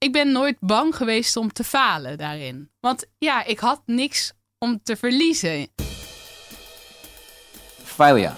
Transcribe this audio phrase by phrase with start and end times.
[0.00, 2.70] ik ben nooit bang geweest om te falen daarin.
[2.80, 5.68] Want ja, ik had niks om te verliezen.
[7.84, 8.32] Failure.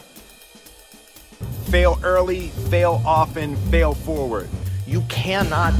[1.68, 4.48] Fail early, fail often, fail forward.
[4.86, 5.72] You cannot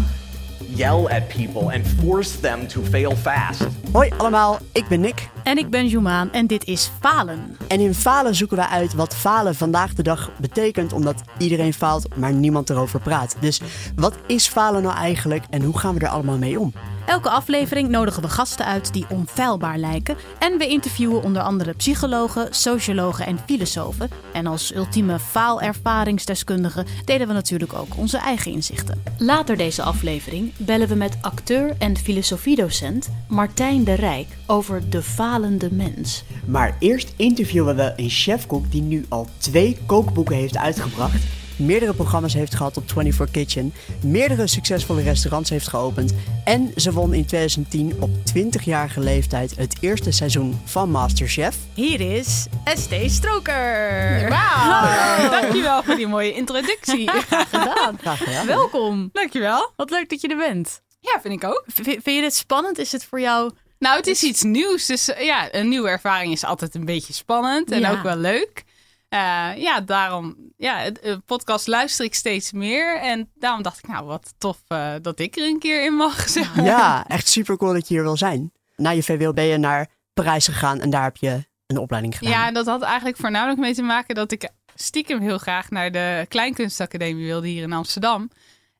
[0.69, 3.67] yell at people and force them to fail fast.
[3.93, 5.31] Hoi allemaal, ik ben Nick.
[5.43, 7.57] En ik ben Jumaan en dit is Falen.
[7.69, 12.17] En in Falen zoeken wij uit wat falen vandaag de dag betekent, omdat iedereen faalt,
[12.17, 13.37] maar niemand erover praat.
[13.41, 13.61] Dus
[13.97, 16.73] wat is falen nou eigenlijk en hoe gaan we er allemaal mee om?
[17.07, 20.17] Elke aflevering nodigen we gasten uit die onfeilbaar lijken.
[20.39, 24.11] En we interviewen onder andere psychologen, sociologen en filosofen.
[24.33, 29.03] En als ultieme faalervaringsdeskundige delen we natuurlijk ook onze eigen inzichten.
[29.19, 35.73] Later deze aflevering bellen we met acteur en filosofiedocent Martijn de Rijk over de falende
[35.73, 36.25] mens.
[36.47, 41.23] Maar eerst interviewen we een chefkok die nu al twee kookboeken heeft uitgebracht,
[41.63, 46.13] meerdere programma's heeft gehad op 24 Kitchen, meerdere succesvolle restaurants heeft geopend
[46.45, 51.57] en ze won in 2010 op 20-jarige leeftijd het eerste seizoen van Masterchef.
[51.75, 54.29] Hier is ST Stroker.
[54.29, 57.11] Wauw, dankjewel voor die mooie introductie.
[57.29, 57.99] Graag gedaan.
[58.01, 58.47] Graag gedaan.
[58.47, 59.09] Welkom.
[59.13, 59.71] dankjewel.
[59.77, 60.81] Wat leuk dat je er bent.
[61.01, 61.65] Ja, vind ik ook.
[61.67, 62.79] V- vind je dit spannend?
[62.79, 63.51] Is het voor jou...
[63.79, 64.87] Nou, het is iets nieuws.
[64.87, 67.91] Dus eh, ja, een nieuwe ervaring is altijd een beetje spannend en Ja.
[67.93, 68.65] ook wel leuk.
[69.13, 73.01] Eh, ja, daarom, ja, de podcast luister ik steeds meer.
[73.01, 76.29] En daarom dacht ik, nou, wat tof eh, dat ik er een keer in mag.
[76.29, 76.65] Zeg maar.
[76.65, 78.53] Ja, echt super cool dat je hier wil zijn.
[78.77, 82.33] Na je VWO ben je naar Parijs gegaan en daar heb je een opleiding gedaan.
[82.33, 86.27] Ja, dat had eigenlijk voornamelijk mee te maken dat ik stiekem heel graag naar de
[86.29, 88.31] Kleinkunstacademie wilde hier in Amsterdam.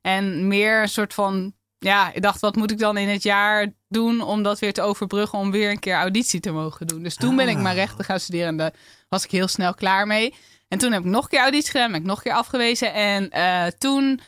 [0.01, 1.53] En meer een soort van,
[1.83, 4.81] ja, ik dacht, wat moet ik dan in het jaar doen om dat weer te
[4.81, 7.03] overbruggen om weer een keer auditie te mogen doen.
[7.03, 7.61] Dus toen ben ik Ah.
[7.61, 8.73] maar rechten gaan studeren en daar
[9.09, 10.33] was ik heel snel klaar mee.
[10.67, 12.93] En toen heb ik nog een keer auditie gedaan, ben ik nog een keer afgewezen.
[12.93, 14.19] En eh, toen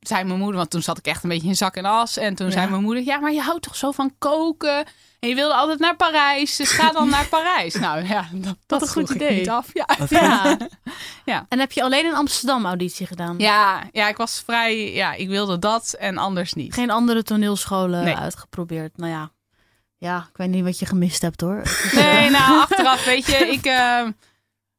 [0.00, 2.16] zei mijn moeder, want toen zat ik echt een beetje in zak en as.
[2.16, 4.86] En toen zei mijn moeder, ja, maar je houdt toch zo van koken?
[5.20, 7.74] En je wilde altijd naar Parijs, dus ga dan naar Parijs.
[7.88, 9.38] Nou ja, dat, dat een goed idee.
[9.38, 9.70] niet af.
[9.72, 9.88] Ja.
[10.08, 10.56] Ja.
[11.24, 11.46] Ja.
[11.48, 13.34] En heb je alleen in Amsterdam auditie gedaan?
[13.38, 16.74] Ja, ja, ik was vrij, ja, ik wilde dat en anders niet.
[16.74, 18.16] Geen andere toneelscholen Nee.
[18.16, 18.96] uitgeprobeerd?
[18.96, 19.30] Nou ja.
[19.96, 21.62] Ja, ik weet niet wat je gemist hebt hoor.
[21.92, 24.06] Nee, nou, achteraf, weet je, ik, eh,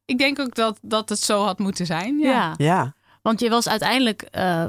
[0.06, 2.20] ik denk ook dat, dat het zo had moeten zijn.
[2.20, 2.54] Ja.
[2.58, 2.94] Ja.
[3.30, 4.66] Want je was uiteindelijk, eh,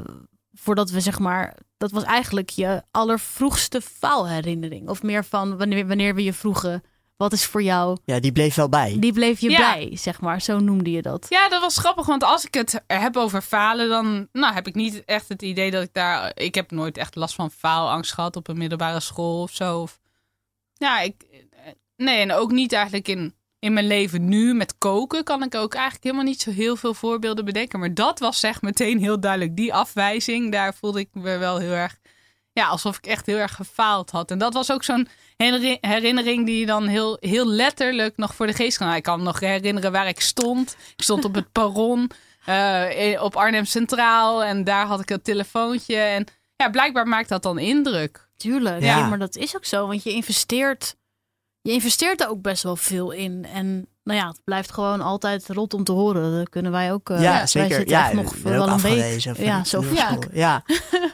[0.53, 4.89] voordat we zeg maar, dat was eigenlijk je allervroegste faalherinnering.
[4.89, 6.83] Of meer van wanneer, wanneer we je vroegen,
[7.17, 7.97] wat is voor jou?
[8.05, 8.97] ja, die bleef wel bij.
[8.99, 9.73] Die bleef je Ja.
[9.73, 10.41] bij, zeg maar.
[10.41, 11.25] Zo noemde je dat.
[11.29, 14.75] Ja, dat was grappig, want als ik het heb over falen, dan nou, heb ik
[14.75, 16.31] niet echt het idee dat ik daar.
[16.35, 19.79] Ik heb nooit echt last van faalangst gehad op een middelbare school of zo.
[19.81, 19.99] Of,
[20.73, 21.25] ja, ik.
[21.95, 25.73] Nee, en ook niet eigenlijk in, in mijn leven nu met koken kan ik ook
[25.73, 27.79] eigenlijk helemaal niet zo heel veel voorbeelden bedenken.
[27.79, 29.55] Maar dat was zeg meteen heel duidelijk.
[29.55, 31.97] Die afwijzing, daar voelde ik me wel heel erg.
[32.53, 34.31] Ja, alsof ik echt heel erg gefaald had.
[34.31, 35.07] En dat was ook zo'n
[35.37, 38.85] herinner- herinnering die je dan heel, heel letterlijk nog voor de geest kan.
[38.85, 38.99] halen.
[39.01, 40.75] Ik kan me nog herinneren waar ik stond.
[40.95, 42.09] Ik stond op het perron
[42.45, 44.43] eh, op Arnhem Centraal.
[44.43, 45.95] En daar had ik een telefoontje.
[45.95, 48.27] En ja, blijkbaar maakt dat dan indruk.
[48.37, 48.81] Tuurlijk.
[48.83, 48.97] Ja.
[48.97, 49.07] Ja.
[49.07, 49.87] maar dat is ook zo.
[49.87, 50.95] Want je investeert,
[51.61, 53.45] je investeert er ook best wel veel in.
[53.45, 56.37] En nou ja, het blijft gewoon altijd rot om te horen.
[56.37, 57.09] Dat kunnen wij ook.
[57.09, 57.89] eh, ja, wij zeker.
[57.89, 58.79] Ja, nog wel een
[59.45, 60.23] Ja, zo toneelschool.
[60.31, 60.63] Ja,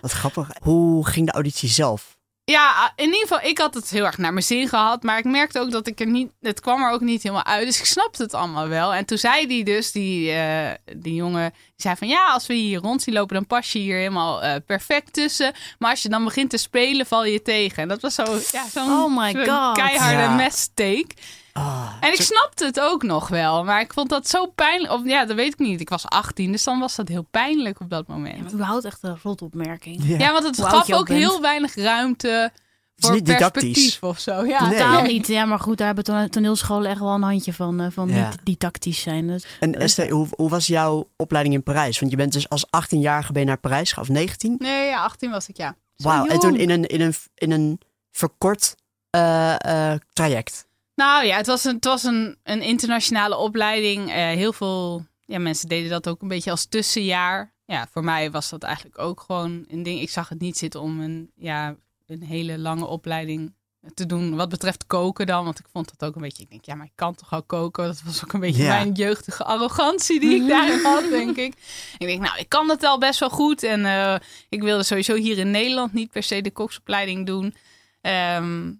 [0.02, 0.50] wat grappig.
[0.62, 2.17] Hoe ging de auditie zelf?
[2.52, 5.04] Ja, in ieder geval, ik had het heel erg naar mijn zin gehad.
[5.04, 6.32] Maar ik merkte ook dat ik er niet.
[6.42, 7.66] Het kwam er ook niet helemaal uit.
[7.66, 8.94] Dus ik snapte het allemaal wel.
[8.94, 11.50] En toen zei die dus, die, eh, die jongen.
[11.52, 14.44] Die zei van ja, als we hier rond zien lopen, dan pas je hier helemaal
[14.44, 15.54] eh, perfect tussen.
[15.80, 17.82] Maar als je dan begint te spelen, val je tegen.
[17.84, 18.24] En dat was zo.
[18.52, 19.78] Ja, zo'n Oh my God.
[19.78, 20.36] keiharde Ja.
[20.36, 21.14] messteek.
[21.58, 23.64] Ah, En ik snapte het ook nog wel.
[23.64, 24.94] Maar ik vond dat zo pijnlijk.
[24.94, 25.82] Of ja, dat weet ik niet.
[25.82, 28.42] Ik was 18, dus dan was dat heel pijnlijk op dat Ja, moment.
[28.42, 30.04] maar überhaupt echt een rotopmerking.
[30.04, 30.18] ja.
[30.18, 32.52] Ja, want het Hoe gaf ook heel weinig ruimte
[32.96, 33.62] is voor niet didactisch.
[33.64, 34.46] perspectief of zo.
[34.46, 34.78] Ja, Nee.
[34.78, 35.28] Totaal niet.
[35.28, 37.80] Ja, maar goed, daar hebben tone- toneelscholen echt wel een handje van.
[37.82, 38.30] eh, van Ja.
[38.30, 39.28] niet didactisch zijn.
[39.28, 42.00] Dus, En Esther, hoe, hoe was jouw opleiding in Parijs?
[42.00, 44.56] Want je bent dus als 18-jarige ben je naar Parijs gegaan, of 19?
[44.60, 45.76] Nee, ja, 18 was ik, ja.
[45.96, 47.80] Wauw, en toen in een, in een, in een
[48.12, 48.76] verkort
[49.10, 50.67] eh, eh, traject.
[50.98, 54.10] Nou ja, het was een, het was een, een internationale opleiding.
[54.10, 57.54] Eh, heel veel ja, mensen deden dat ook een beetje als tussenjaar.
[57.66, 60.02] Ja, voor mij was dat eigenlijk ook gewoon een ding.
[60.02, 63.54] Ik zag het niet zitten om een, ja, een hele lange opleiding
[63.94, 64.36] te doen.
[64.36, 65.44] Wat betreft koken dan.
[65.44, 66.44] Want ik vond dat ook een beetje.
[66.44, 67.86] Ik denk, ja, maar ik kan toch al koken.
[67.86, 71.54] Dat was ook een beetje mijn jeugdige arrogantie die ik daarin had, denk ik.
[71.98, 73.64] Ik denk, nou, ik kan het al best wel goed.
[73.64, 74.16] En eh,
[74.50, 77.56] ik wilde sowieso hier in Nederland niet per se de koksopleiding doen.
[78.02, 78.72] Ehm,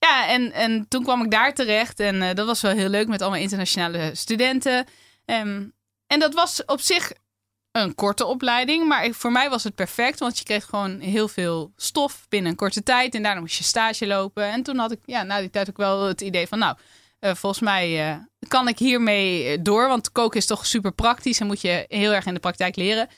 [0.00, 2.00] ja, en, en toen kwam ik daar terecht.
[2.00, 4.86] En eh, dat was wel heel leuk met allemaal internationale studenten.
[5.24, 5.64] Ehm,
[6.06, 7.12] en dat was op zich
[7.72, 8.86] een korte opleiding.
[8.88, 12.50] Maar ik- voor mij was het perfect, want je kreeg gewoon heel veel stof binnen
[12.50, 13.14] een korte tijd.
[13.14, 14.44] En daarna moest je stage lopen.
[14.44, 16.76] En toen had ik ja, na die tijd ook wel het idee van, nou,
[17.18, 18.16] eh, volgens mij eh,
[18.48, 19.88] kan ik hiermee door.
[19.88, 23.08] Want koken is toch super praktisch en moet je heel erg in de praktijk leren.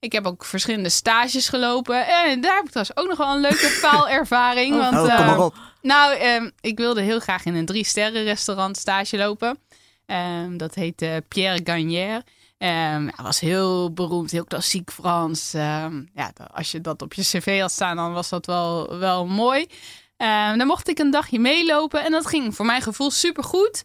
[0.00, 2.06] Ik heb ook verschillende stages gelopen.
[2.06, 4.76] En daar heb ik trouwens ook nog wel een leuke faalervaring.
[4.76, 5.54] want, Oh, kom eh, maar op.
[5.82, 9.58] nou, ehm, ik wilde heel graag in een drie-sterren restaurant stage lopen.
[10.06, 12.24] Ehm, dat heette Pierre Gagnère.
[12.58, 15.54] Ehm ja, was heel beroemd, heel klassiek Frans.
[15.54, 19.26] Ehm, ja, als je dat op je cv had staan, dan was dat wel, wel
[19.26, 19.66] mooi.
[20.16, 23.82] Ehm dan mocht ik een dagje meelopen en dat ging voor mijn gevoel supergoed.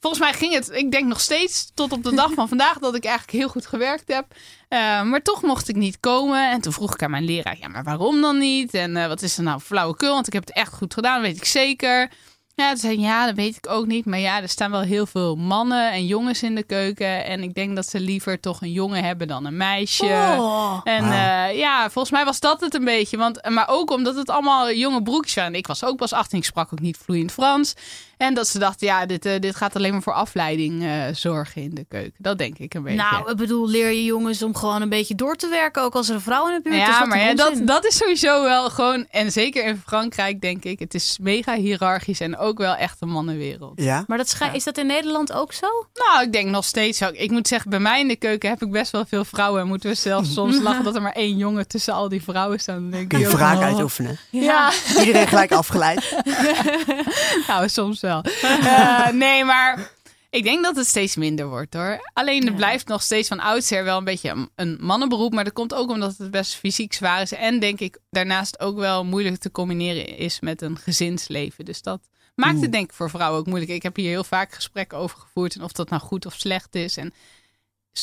[0.00, 2.94] Volgens mij ging het, ik denk nog steeds tot op de dag van vandaag dat
[2.94, 4.24] ik eigenlijk heel goed gewerkt heb.
[4.68, 6.50] Ehm, maar toch mocht ik niet komen.
[6.50, 8.74] En toen vroeg ik aan mijn leraar, ja, maar waarom dan niet?
[8.74, 10.14] En eh, wat is er nou flauwekul?
[10.14, 12.10] Want ik heb het echt goed gedaan, weet ik zeker.
[12.58, 14.04] Ja, toen zei ja, dat weet ik ook niet.
[14.04, 17.24] Maar ja, er staan wel heel veel mannen en jongens in de keuken.
[17.24, 20.04] En ik denk dat ze liever toch een jongen hebben dan een meisje.
[20.04, 20.80] Oh.
[20.84, 23.16] En eh, ja, volgens mij was dat het een beetje.
[23.16, 25.54] Want, maar ook omdat het allemaal jonge broekjes waren.
[25.54, 27.74] Ik was ook pas 18, ik sprak ook niet vloeiend Frans.
[28.18, 31.62] En dat ze dachten, ja, dit, eh, dit gaat alleen maar voor afleiding eh, zorgen
[31.62, 32.14] in de keuken.
[32.18, 32.96] Dat denk ik een beetje.
[32.96, 36.08] Nou, ik bedoel, leer je jongens om gewoon een beetje door te werken, ook als
[36.08, 36.86] er een vrouw in de buurt is.
[36.86, 39.06] ja, maar ja, dat, dat is sowieso wel gewoon...
[39.10, 40.78] En zeker in Frankrijk, denk ik.
[40.78, 43.72] Het is mega hiërarchisch en ook wel echt een mannenwereld.
[43.82, 44.04] Ja?
[44.06, 45.66] Maar dat schij- is dat in Nederland ook zo?
[45.94, 47.08] Nou, ik denk nog steeds zo.
[47.12, 49.60] Ik moet zeggen, bij mij in de keuken heb ik best wel veel vrouwen.
[49.60, 52.60] En moeten we zelfs soms lachen dat er maar één jongen tussen al die vrouwen
[52.60, 52.76] staat.
[52.76, 53.62] Dan denk Kun je ik ook, wraak oh.
[53.62, 54.18] uitoefenen.
[54.30, 56.16] Ja, Iedereen gelijk afgeleid.
[57.48, 58.07] nou, soms wel.
[58.42, 59.90] Eh, nee, maar
[60.30, 62.10] ik denk dat het steeds minder wordt hoor.
[62.12, 65.32] Alleen er blijft nog steeds van oudsher wel een beetje een, mannenberoep.
[65.32, 67.32] Maar dat komt ook omdat het best fysiek zwaar is.
[67.32, 71.64] En denk ik daarnaast ook wel moeilijk te combineren is met een gezinsleven.
[71.64, 72.00] Dus dat
[72.34, 73.70] maakt het denk ik voor vrouwen ook moeilijk.
[73.70, 75.54] Ik heb hier heel vaak gesprekken over gevoerd.
[75.54, 76.96] En of dat nou goed of slecht is.
[76.96, 77.12] En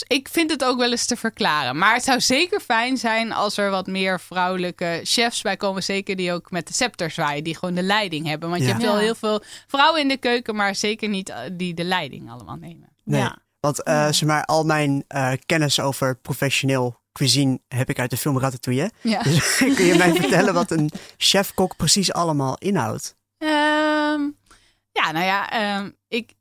[0.08, 1.78] ik vind het ook wel eens te verklaren.
[1.78, 5.84] Maar het zou zeker fijn zijn als er wat meer vrouwelijke chefs bij komen.
[5.84, 7.44] Zeker die ook met de scepter zwaaien.
[7.44, 8.50] Die gewoon de leiding hebben.
[8.50, 8.68] Want Ja.
[8.68, 10.56] je hebt wel heel veel vrouwen in de keuken.
[10.56, 12.90] Maar zeker niet eh, die de leiding allemaal nemen.
[13.04, 13.22] Nee.
[13.22, 13.38] Ja.
[13.60, 18.18] Want eh, zeg maar, al mijn eh, kennis over professioneel cuisine heb ik uit de
[18.18, 18.92] film Ratatouille.
[19.02, 19.22] Ja.
[19.24, 23.16] Dus kun je mij vertellen wat een chef-kok precies allemaal inhoudt?
[23.38, 24.22] Ehm,
[24.92, 26.34] ja, nou ja, ehm, ik,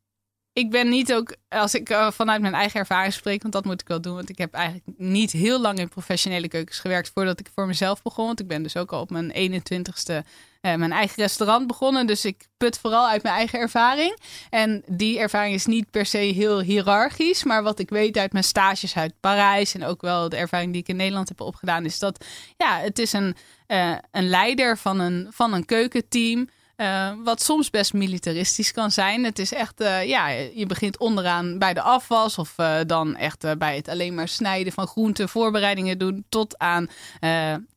[0.55, 3.81] ik ben niet ook, als ik eh, vanuit mijn eigen ervaring spreek, want dat moet
[3.81, 7.41] ik wel doen, want ik heb eigenlijk niet heel lang in professionele keukens gewerkt voordat
[7.41, 8.27] ik voor mezelf begon.
[8.27, 10.27] Want ik ben dus ook al op mijn 21ste
[10.61, 14.19] eh, mijn eigen restaurant begonnen, dus ik put vooral uit mijn eigen ervaring.
[14.51, 18.45] En die ervaring is niet per se heel hiërarchisch, maar wat ik weet uit mijn
[18.45, 21.99] stages uit Parijs en ook wel de ervaring die ik in Nederland heb opgedaan, is
[21.99, 22.25] dat
[22.57, 23.37] ja, het is een,
[23.67, 26.49] eh, een leider van een, van een keukenteam.
[26.77, 29.25] Eh, wat soms best militaristisch kan zijn.
[29.25, 32.39] Het is echt, eh, ja, je begint onderaan bij de afwas.
[32.39, 36.25] Of eh, dan echt bij het alleen maar snijden van groenten, voorbereidingen doen.
[36.29, 36.89] Tot aan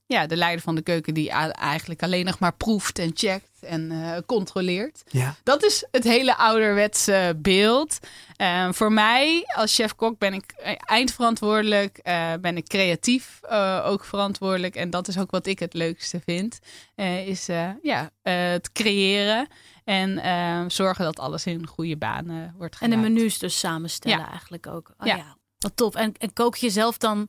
[0.07, 3.91] ja, de leider van de keuken die eigenlijk alleen nog maar proeft en checkt en
[3.91, 5.03] eh, controleert.
[5.07, 5.35] Ja.
[5.43, 7.99] Dat is het hele ouderwetse beeld.
[8.35, 14.05] Eh, voor mij als chef-kok ben ik eh, eindverantwoordelijk, eh, ben ik creatief eh, ook
[14.05, 14.75] verantwoordelijk.
[14.75, 16.59] En dat is ook wat ik het leukste vind,
[16.95, 19.47] eh, is eh, ja, het creëren
[19.83, 24.29] en eh, zorgen dat alles in goede banen wordt En de menus dus samenstellen Ja.
[24.29, 24.93] eigenlijk ook.
[24.97, 25.15] Oh, Ja.
[25.15, 25.35] ja.
[25.57, 25.95] Wat tof.
[25.95, 27.27] En, en kook je zelf dan...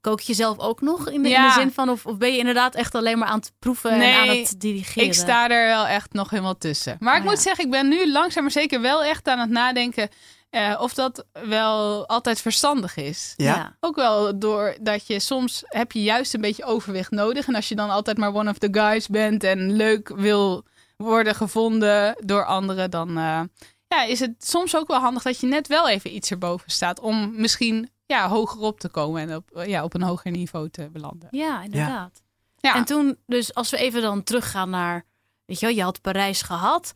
[0.00, 1.46] Kook je zelf ook nog in de, in Ja.
[1.54, 1.88] de zin van...
[1.88, 5.04] Of, of ben je inderdaad echt alleen maar aan het proeven en aan het dirigeren?
[5.08, 6.96] Ik sta er wel echt nog helemaal tussen.
[7.00, 7.42] Maar ik Oh, moet ja.
[7.42, 10.08] zeggen, ik ben nu langzaam maar zeker wel echt aan het nadenken
[10.50, 13.34] eh, of dat wel altijd verstandig is.
[13.36, 13.76] Ja?
[13.80, 17.46] Ook wel door dat je soms heb je juist een beetje overwicht nodig.
[17.46, 20.64] En als je dan altijd maar one of the guys bent en leuk wil
[20.96, 23.40] worden gevonden door anderen, dan eh,
[23.88, 27.00] ja, is het soms ook wel handig dat je net wel even iets erboven staat.
[27.00, 30.90] Om misschien ja, hoger op te komen en op, ja, op een hoger niveau te
[30.90, 31.28] belanden.
[31.30, 32.22] Ja, inderdaad.
[32.58, 32.74] Ja.
[32.74, 35.04] En toen, dus als we even dan teruggaan naar...
[35.44, 36.92] Weet je wel, je had Parijs gehad.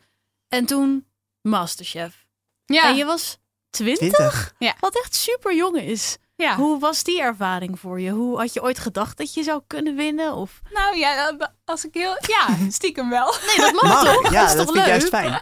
[0.47, 1.05] En toen
[1.41, 2.25] Masterchef.
[2.65, 2.89] ja.
[2.89, 3.37] En je was
[3.69, 3.97] 20?
[3.97, 4.53] 20?
[4.79, 6.17] Wat echt super jong is.
[6.35, 6.55] ja.
[6.55, 8.09] Hoe was die ervaring voor je?
[8.09, 10.33] Hoe had je ooit gedacht dat je zou kunnen winnen?
[10.33, 10.61] Of...
[10.73, 12.17] Nou ja, als ik heel.
[12.19, 13.33] Ja, stiekem wel.
[13.47, 14.31] Nee, dat mag toch?
[14.31, 15.01] ja, dat is dat toch vind ik leuk?
[15.01, 15.39] juist fijn.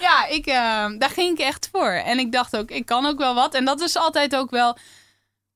[0.00, 1.90] Ja, ik, eh, daar ging ik echt voor.
[1.90, 3.54] En ik dacht ook, ik kan ook wel wat.
[3.54, 4.76] En dat is altijd ook wel.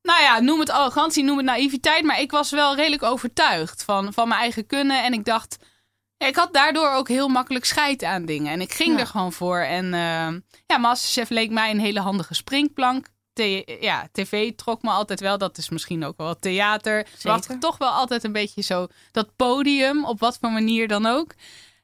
[0.03, 2.05] Nou ja, noem het arrogantie, noem het naïviteit.
[2.05, 5.05] Maar ik was wel redelijk overtuigd van, van mijn eigen kunnen.
[5.05, 5.57] En ik dacht.
[6.17, 8.53] ja, ik had daardoor ook heel makkelijk scheid aan dingen.
[8.53, 8.99] En ik ging Ja.
[9.01, 9.59] er gewoon voor.
[9.59, 10.29] En eh,
[10.67, 13.07] ja, Masterchef leek mij een hele handige springplank.
[13.33, 15.39] The- ja, tv trok me altijd wel.
[15.39, 17.07] Dat is misschien ook wel theater.
[17.23, 21.07] Wacht ik toch wel altijd een beetje zo dat podium, op wat voor manier dan
[21.07, 21.35] ook.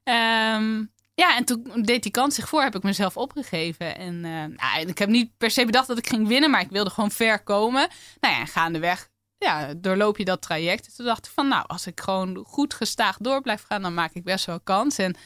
[0.05, 0.85] Ehm,
[1.19, 3.97] ja, en toen deed die kans zich voor, heb ik mezelf opgegeven.
[3.97, 6.71] En eh, nou, ik heb niet per se bedacht dat ik ging winnen, maar ik
[6.71, 7.89] wilde gewoon ver komen.
[8.21, 9.09] Nou ja, en gaandeweg
[9.39, 10.97] ja, doorloop je dat traject.
[10.97, 14.13] Toen dacht ik van, nou, als ik gewoon goed gestaag door blijf gaan, dan maak
[14.13, 14.99] ik best wel kans.
[14.99, 15.17] En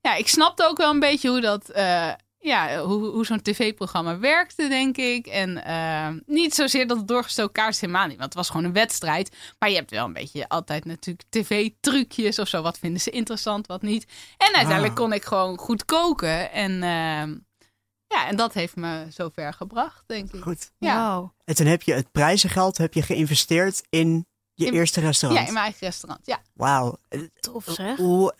[0.00, 2.12] ja, ik snapte ook wel een beetje hoe dat, eh,
[2.42, 5.26] ja, hoe, hoe zo'n tv-programma werkte, denk ik.
[5.26, 8.16] En eh, niet zozeer dat het doorgestoken kaart is, helemaal niet.
[8.18, 9.36] Want het was gewoon een wedstrijd.
[9.58, 12.62] Maar je hebt wel een beetje altijd natuurlijk tv-trucjes of zo.
[12.62, 14.06] Wat vinden ze interessant, wat niet.
[14.36, 16.52] En uiteindelijk kon ik gewoon goed koken.
[16.52, 17.36] En uh,
[18.06, 20.42] ja, en dat heeft me zover gebracht, denk ik.
[20.42, 20.70] Goed.
[20.78, 21.16] Ja.
[21.16, 21.30] Wow.
[21.44, 25.40] En toen heb je het prijzengeld heb je geïnvesteerd in je In- eerste restaurant.
[25.42, 26.26] Ja, in mijn eigen restaurant.
[26.26, 26.40] Ja.
[26.54, 26.96] Wauw.
[27.08, 27.96] Eh, Tof zeg.
[27.96, 28.34] Hoe,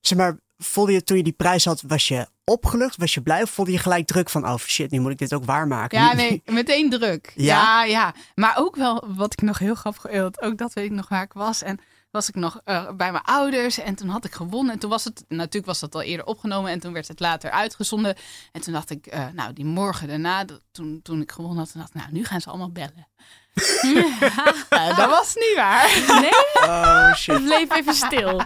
[0.00, 2.96] zeg maar, voelde je toen je die prijs had, was je opgelucht?
[2.96, 3.42] Was je blij?
[3.42, 5.98] Of voelde je gelijk druk van, oh shit, nu moet ik dit ook waarmaken?
[5.98, 7.32] Ja, nee, meteen druk.
[7.34, 7.44] Ja?
[7.44, 7.84] Ja?
[7.84, 11.08] ja, Maar ook wel, wat ik nog heel grappig vond, ook dat weet ik nog
[11.08, 11.62] waar ik was.
[11.62, 11.80] En
[12.10, 14.72] was ik nog eh, bij mijn ouders en toen had ik gewonnen.
[14.72, 17.50] En toen was het, natuurlijk was dat al eerder opgenomen en toen werd het later
[17.50, 18.16] uitgezonden.
[18.52, 21.80] En toen dacht ik, eh, nou, die morgen daarna, toen, toen ik gewonnen had, toen
[21.80, 23.08] dacht ik, nou, nu gaan ze allemaal bellen.
[24.70, 26.02] Ja, dat was niet waar.
[26.20, 26.30] Nee,
[26.68, 27.34] Oh shit.
[27.34, 28.40] het bleef even stil.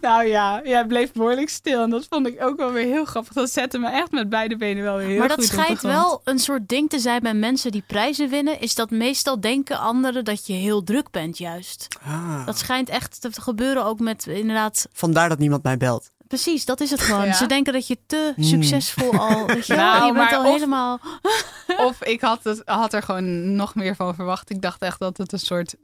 [0.00, 1.82] Nou ja, ja, het bleef behoorlijk stil.
[1.82, 3.32] En dat vond ik ook wel weer heel grappig.
[3.32, 5.60] Dat zette me echt met beide benen wel weer heel maar goed dat op de
[5.60, 5.94] schijnt grond.
[5.94, 8.60] wel een soort ding te zijn bij mensen die prijzen winnen.
[8.60, 11.86] Is dat meestal denken anderen dat je heel druk bent juist.
[12.06, 12.46] Ah.
[12.46, 14.86] Dat schijnt echt te gebeuren ook met inderdaad...
[14.92, 16.10] Vandaar dat niemand mij belt.
[16.32, 17.24] Precies, dat is het gewoon.
[17.24, 17.32] Ja.
[17.32, 18.44] Ze denken dat je te Hmm.
[18.44, 19.46] succesvol al...
[19.54, 21.00] Weet je, Nou, je bent maar al of- helemaal...
[21.88, 24.50] Of ik had, het, had er gewoon nog meer van verwacht.
[24.50, 25.74] Ik dacht echt dat het een soort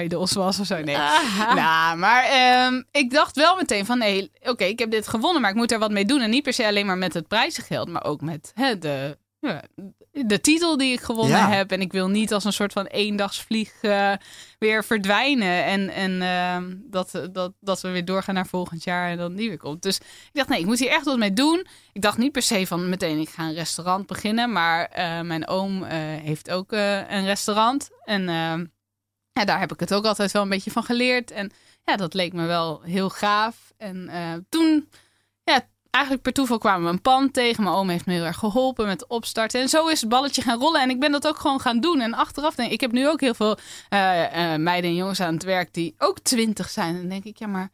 [0.00, 0.74] idols was of zo.
[0.82, 0.96] Nee.
[1.54, 3.98] Nou, maar ehm, ik dacht wel meteen van...
[3.98, 6.20] nee, oké, ik heb dit gewonnen, maar ik moet er wat mee doen.
[6.20, 9.62] En niet per se alleen maar met het prijzengeld, maar ook met hè, de, ja,
[10.26, 11.50] de titel die ik gewonnen Ja.
[11.50, 11.72] heb.
[11.72, 14.12] En ik wil niet als een soort van eendagsvlieg eh,
[14.58, 15.64] weer verdwijnen.
[15.64, 19.48] En, en ehm, dat, dat, dat we weer doorgaan naar volgend jaar en dan die
[19.48, 19.82] weer komt.
[19.82, 21.66] Dus ik dacht, nee, ik moet hier echt wat mee doen.
[21.92, 24.52] Ik dacht niet per se van meteen, ik ga een restaurant beginnen.
[24.52, 27.88] Maar eh, mijn oom eh, heeft ook een restaurant.
[28.04, 28.64] En ehm,
[29.32, 31.30] ja, daar heb ik het ook altijd wel een beetje van geleerd.
[31.30, 31.50] En
[31.84, 33.72] ja, dat leek me wel heel gaaf.
[33.76, 34.10] En
[34.48, 34.88] toen,
[35.44, 37.62] ja, eigenlijk per toeval kwamen we een pand tegen.
[37.62, 39.60] Mijn oom heeft me heel erg geholpen met opstarten.
[39.60, 40.80] En zo is het balletje gaan rollen.
[40.80, 42.00] En ik ben dat ook gewoon gaan doen.
[42.00, 45.20] En achteraf denk ik, ik heb nu ook heel veel eh, eh, meiden en jongens
[45.20, 46.94] aan het werk die ook twintig zijn.
[46.94, 47.70] En dan denk ik, ja, maar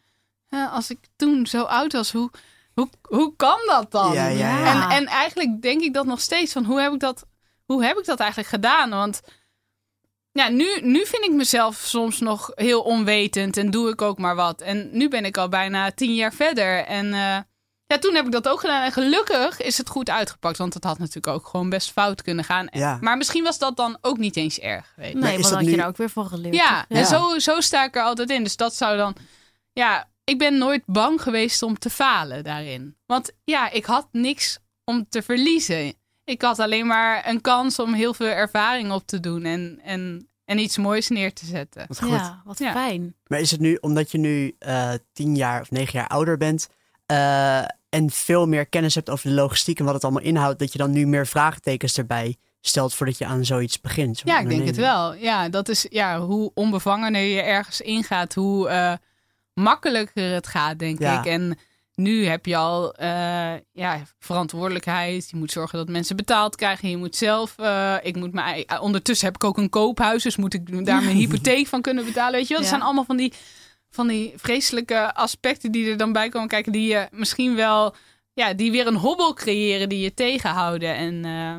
[0.70, 2.30] als ik toen zo oud was, hoe,
[2.74, 4.12] hoe, hoe kan dat dan?
[4.12, 4.90] Ja, ja, ja.
[4.90, 7.26] En, en eigenlijk denk ik dat nog steeds van hoe heb ik dat,
[7.64, 8.90] hoe heb ik dat eigenlijk gedaan?
[8.90, 9.20] Want
[10.32, 14.34] ja, nu, nu vind ik mezelf soms nog heel onwetend en doe ik ook maar
[14.34, 14.60] wat.
[14.60, 16.84] En nu ben ik al bijna tien jaar verder.
[16.84, 17.38] En eh,
[17.94, 18.82] ja, toen heb ik dat ook gedaan.
[18.82, 22.44] En gelukkig is het goed uitgepakt, want het had natuurlijk ook gewoon best fout kunnen
[22.44, 22.66] gaan.
[22.70, 22.98] Ja.
[23.00, 24.92] Maar misschien was dat dan ook niet eens erg.
[24.96, 25.18] Weet je.
[25.18, 26.54] Nee, is maar dat dan had je daar ook weer van geleerd.
[26.54, 28.42] Ja, en zo, zo sta ik er altijd in.
[28.42, 29.14] Dus dat zou dan.
[29.72, 32.96] Ja, ik ben nooit bang geweest om te falen daarin.
[33.06, 35.94] Want ja, ik had niks om te verliezen.
[36.24, 40.28] Ik had alleen maar een kans om heel veel ervaring op te doen en, en,
[40.44, 41.84] en iets moois neer te zetten.
[41.88, 42.10] Wat goed.
[42.10, 42.72] Ja, wat Ja.
[42.72, 43.14] fijn.
[43.26, 46.68] Maar is het nu, omdat je nu eh, tien jaar of negen jaar ouder bent
[47.06, 50.72] eh, en veel meer kennis hebt over de logistiek en wat het allemaal inhoudt, dat
[50.72, 54.22] je dan nu meer vraagtekens erbij stelt voordat je aan zoiets begint?
[54.24, 55.14] Ja, ik denk het wel.
[55.14, 58.92] Ja, dat is ja, hoe onbevangener je ergens ingaat, hoe eh,
[59.54, 61.18] makkelijker het gaat, denk Ja.
[61.18, 61.26] ik.
[61.26, 61.58] En
[61.94, 65.30] nu heb je al eh, ja, verantwoordelijkheid.
[65.30, 66.90] Je moet zorgen dat mensen betaald krijgen.
[66.90, 67.54] Je moet zelf.
[67.58, 71.16] eh, ik moet mijn, ondertussen heb ik ook een koophuis, dus moet ik daar mijn
[71.16, 72.32] hypotheek van kunnen betalen.
[72.32, 72.56] Weet je wel?
[72.62, 72.74] Dat Ja.
[72.74, 73.32] zijn allemaal van die,
[73.94, 77.94] van die vreselijke aspecten die er dan bij komen kijken, die je misschien wel.
[78.32, 80.94] Ja, die weer een hobbel creëren die je tegenhouden.
[80.94, 81.56] En eh,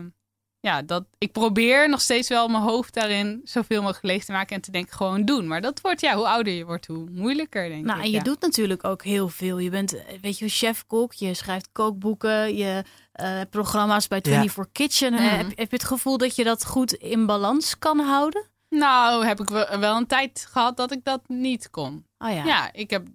[0.60, 4.56] ja, dat, ik probeer nog steeds wel mijn hoofd daarin zoveel mogelijk leeg te maken
[4.56, 5.48] en te denken gewoon doen.
[5.48, 8.06] Maar dat wordt, ja, hoe ouder je wordt, hoe moeilijker denk Nou, ik.
[8.06, 8.24] en je ja.
[8.24, 9.58] doet natuurlijk ook heel veel.
[9.60, 14.72] Je bent, eh, weet je, chef-kok, je schrijft kookboeken, je eh, hebt programma's bij 24
[14.72, 15.14] Kitchen.
[15.14, 15.36] Eh, Mhm.
[15.36, 18.50] heb, heb je het gevoel dat je dat goed in balans kan houden?
[18.78, 22.06] Nou, heb ik wel een tijd gehad dat ik dat niet kon.
[22.18, 22.44] Oh ja.
[22.46, 23.08] Ja, ik, heb,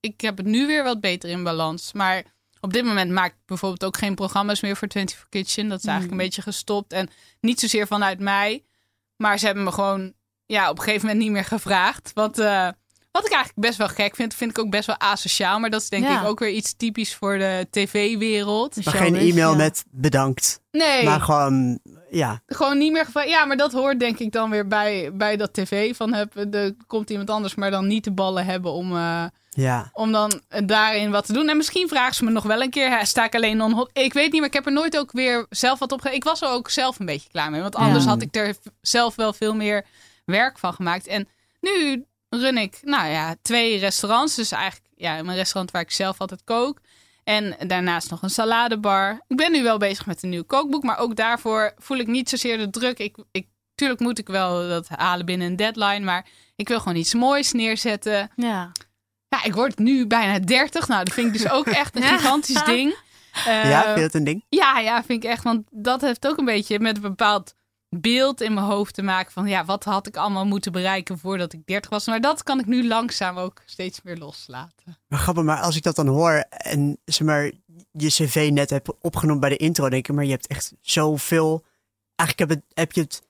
[0.00, 1.92] ik heb het nu weer wat beter in balans.
[1.92, 2.22] Maar
[2.60, 5.68] op dit moment maak ik bijvoorbeeld ook geen programma's meer voor 24 Kitchen.
[5.68, 6.20] Dat is eigenlijk Hmm.
[6.20, 6.92] een beetje gestopt.
[6.92, 7.08] En
[7.40, 8.64] niet zozeer vanuit mij.
[9.16, 10.12] Maar ze hebben me gewoon
[10.46, 12.10] ja, op een gegeven moment niet meer gevraagd.
[12.14, 12.68] Wat, eh,
[13.16, 14.34] wat ik eigenlijk best wel gek vind.
[14.34, 15.58] Vind ik ook best wel asociaal.
[15.58, 16.20] Maar dat is denk Ja.
[16.20, 18.84] ik ook weer iets typisch voor de tv-wereld.
[18.84, 19.56] Maar geen e-mail ja.
[19.56, 21.04] met bedankt, Nee.
[21.04, 21.78] maar gewoon,
[22.10, 23.28] ja, Gewoon niet meer gevraagd.
[23.28, 25.96] Ja, maar dat hoort denk ik dan weer bij, bij dat tv.
[25.96, 29.90] Van heb, er komt iemand anders, maar dan niet de ballen hebben om, eh, ja.
[29.92, 31.48] om dan daarin wat te doen.
[31.48, 33.06] En misschien vragen ze me nog wel een keer.
[33.06, 35.78] Sta ik alleen non Ik weet niet, maar ik heb er nooit ook weer zelf
[35.78, 37.60] wat op Ik was er ook zelf een beetje klaar mee.
[37.60, 38.10] Want anders Ja.
[38.10, 39.84] had ik er zelf wel veel meer
[40.24, 41.06] werk van gemaakt.
[41.06, 41.28] En
[41.60, 42.04] nu
[42.40, 44.34] run ik, nou ja, twee restaurants.
[44.34, 46.80] Dus eigenlijk ja, mijn restaurant waar ik zelf altijd kook.
[47.24, 49.20] En daarnaast nog een saladebar.
[49.28, 52.28] Ik ben nu wel bezig met een nieuw kookboek, maar ook daarvoor voel ik niet
[52.28, 52.98] zozeer de druk.
[52.98, 56.26] Ik, ik, tuurlijk moet ik wel dat halen binnen een deadline, maar
[56.56, 58.30] ik wil gewoon iets moois neerzetten.
[58.36, 58.72] Ja.
[59.28, 60.88] Ja, ik word nu bijna 30.
[60.88, 62.96] Nou, dat vind ik dus ook echt een gigantisch ding.
[63.46, 64.44] Uh, ja, vind je dat een ding?
[64.48, 65.42] Ja, ja, vind ik echt.
[65.42, 67.54] Want dat heeft ook een beetje met een bepaald
[68.00, 71.52] beeld in mijn hoofd te maken van ja, wat had ik allemaal moeten bereiken voordat
[71.52, 72.06] ik 30 was.
[72.06, 74.98] Maar dat kan ik nu langzaam ook steeds meer loslaten.
[75.08, 77.50] Maar grappig, maar als ik dat dan hoor en zeg maar
[77.92, 81.64] je cv net heb opgenomen bij de intro, denk ik, maar je hebt echt zoveel.
[82.14, 83.22] Eigenlijk heb, het, heb je het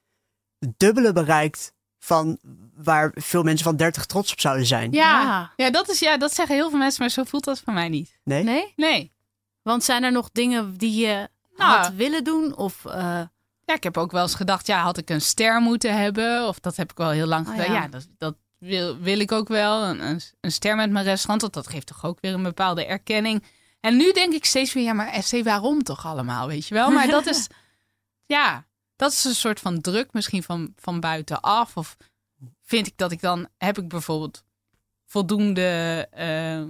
[0.77, 2.39] dubbele bereikt van
[2.75, 4.93] waar veel mensen van 30 trots op zouden zijn.
[4.93, 5.53] Ja, Ja.
[5.57, 5.71] ja.
[5.71, 8.19] dat is ja, dat zeggen heel veel mensen, maar zo voelt dat voor mij niet.
[8.25, 8.43] Nee?
[8.43, 8.73] Nee?
[8.77, 9.13] Nee.
[9.63, 11.77] Want zijn er nog dingen die je Nou.
[11.79, 12.57] had willen doen?
[12.57, 13.21] Of eh,
[13.67, 16.49] Ja, ik heb ook wel eens gedacht, ja, had ik een ster moeten hebben?
[16.49, 17.73] Of dat heb ik wel heel lang Oh, gedaan.
[17.73, 17.83] ja.
[17.83, 17.89] ja.
[17.89, 19.83] dat, dat wil, wil ik ook wel.
[19.83, 23.45] Een, een, ster met mijn restaurant, want dat geeft toch ook weer een bepaalde erkenning.
[23.81, 26.91] En nu denk ik steeds weer, ja, maar SC, waarom toch allemaal, weet je wel?
[26.91, 27.47] Maar dat is,
[28.37, 31.77] ja, dat is een soort van druk misschien van, van buitenaf.
[31.77, 31.97] Of
[32.63, 34.45] vind ik dat ik dan, heb ik bijvoorbeeld
[35.07, 36.63] voldoende eh,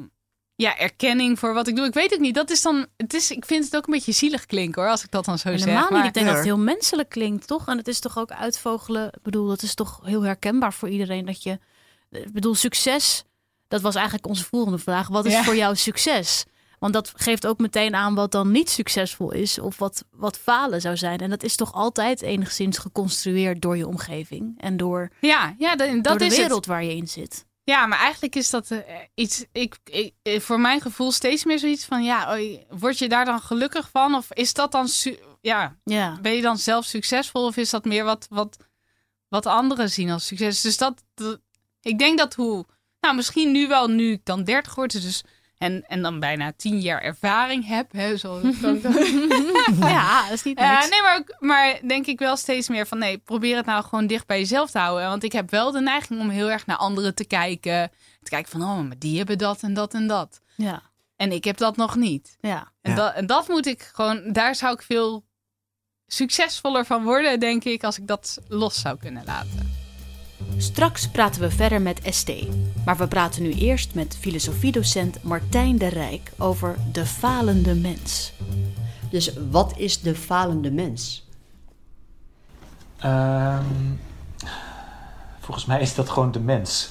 [0.56, 1.86] ja, erkenning voor wat ik doe?
[1.86, 2.34] Ik weet het niet.
[2.34, 5.04] Dat is dan, het is, ik vind het ook een beetje zielig klinken hoor, als
[5.04, 5.82] ik dat dan zo helemaal zeg.
[5.82, 5.90] niet.
[5.98, 6.32] Maar, Ik denk Ja.
[6.32, 7.68] dat het heel menselijk klinkt, toch?
[7.68, 9.06] En het is toch ook uitvogelen.
[9.06, 11.58] Ik bedoel, dat is toch heel herkenbaar voor iedereen dat je.
[12.10, 13.24] Ik bedoel, succes.
[13.68, 15.08] Dat was eigenlijk onze volgende vraag.
[15.08, 15.42] Wat is Ja.
[15.44, 16.44] voor jou succes?
[16.78, 20.80] Want dat geeft ook meteen aan wat dan niet succesvol is of wat, wat falen
[20.80, 21.18] zou zijn.
[21.18, 25.88] En dat is toch altijd enigszins geconstrueerd door je omgeving en door, ja, ja, dat,
[25.90, 26.40] door dat de is het.
[26.40, 27.44] wereld waar je in zit.
[27.70, 28.78] Ja, maar eigenlijk is dat eh,
[29.14, 33.08] iets, ik, ik, eh, voor mijn gevoel steeds meer zoiets van, ja, oei, word je
[33.08, 34.14] daar dan gelukkig van?
[34.14, 34.88] Of is dat dan,
[35.40, 37.46] ja, Ja, ben je dan zelf succesvol?
[37.46, 38.56] Of is dat meer wat, wat,
[39.28, 40.60] wat anderen zien als succes?
[40.60, 41.04] Dus dat,
[41.80, 42.66] ik denk dat hoe,
[43.00, 45.22] nou misschien nu wel, nu ik dan 30 word, dus,
[45.58, 49.08] en, en dan bijna 10 jaar ervaring heb, hè, zo kan ik dat-
[49.90, 50.88] ja dat is niet Eh, niks.
[50.88, 54.06] nee, maar, ook- maar denk ik wel steeds meer van nee, probeer het nou gewoon
[54.06, 55.08] dicht bij jezelf te houden.
[55.08, 57.90] Want ik heb wel de neiging om heel erg naar anderen te kijken.
[58.22, 60.40] Te kijken van, oh, maar die hebben dat en dat en dat.
[60.54, 60.82] Ja,
[61.16, 62.36] En ik heb dat nog niet.
[62.40, 62.72] ja.
[62.82, 62.96] En, Ja.
[62.96, 65.24] dat, en dat moet ik gewoon, daar zou ik veel
[66.06, 69.74] succesvoller van worden, denk ik, als ik dat los zou kunnen laten.
[70.56, 72.32] Straks praten we verder met ST.
[72.84, 78.32] Maar we praten nu eerst met filosofiedocent Martijn de Rijk over de falende mens.
[79.10, 81.28] Dus wat is de falende mens?
[82.98, 83.64] Ehm,
[85.40, 86.90] volgens mij is dat gewoon de mens.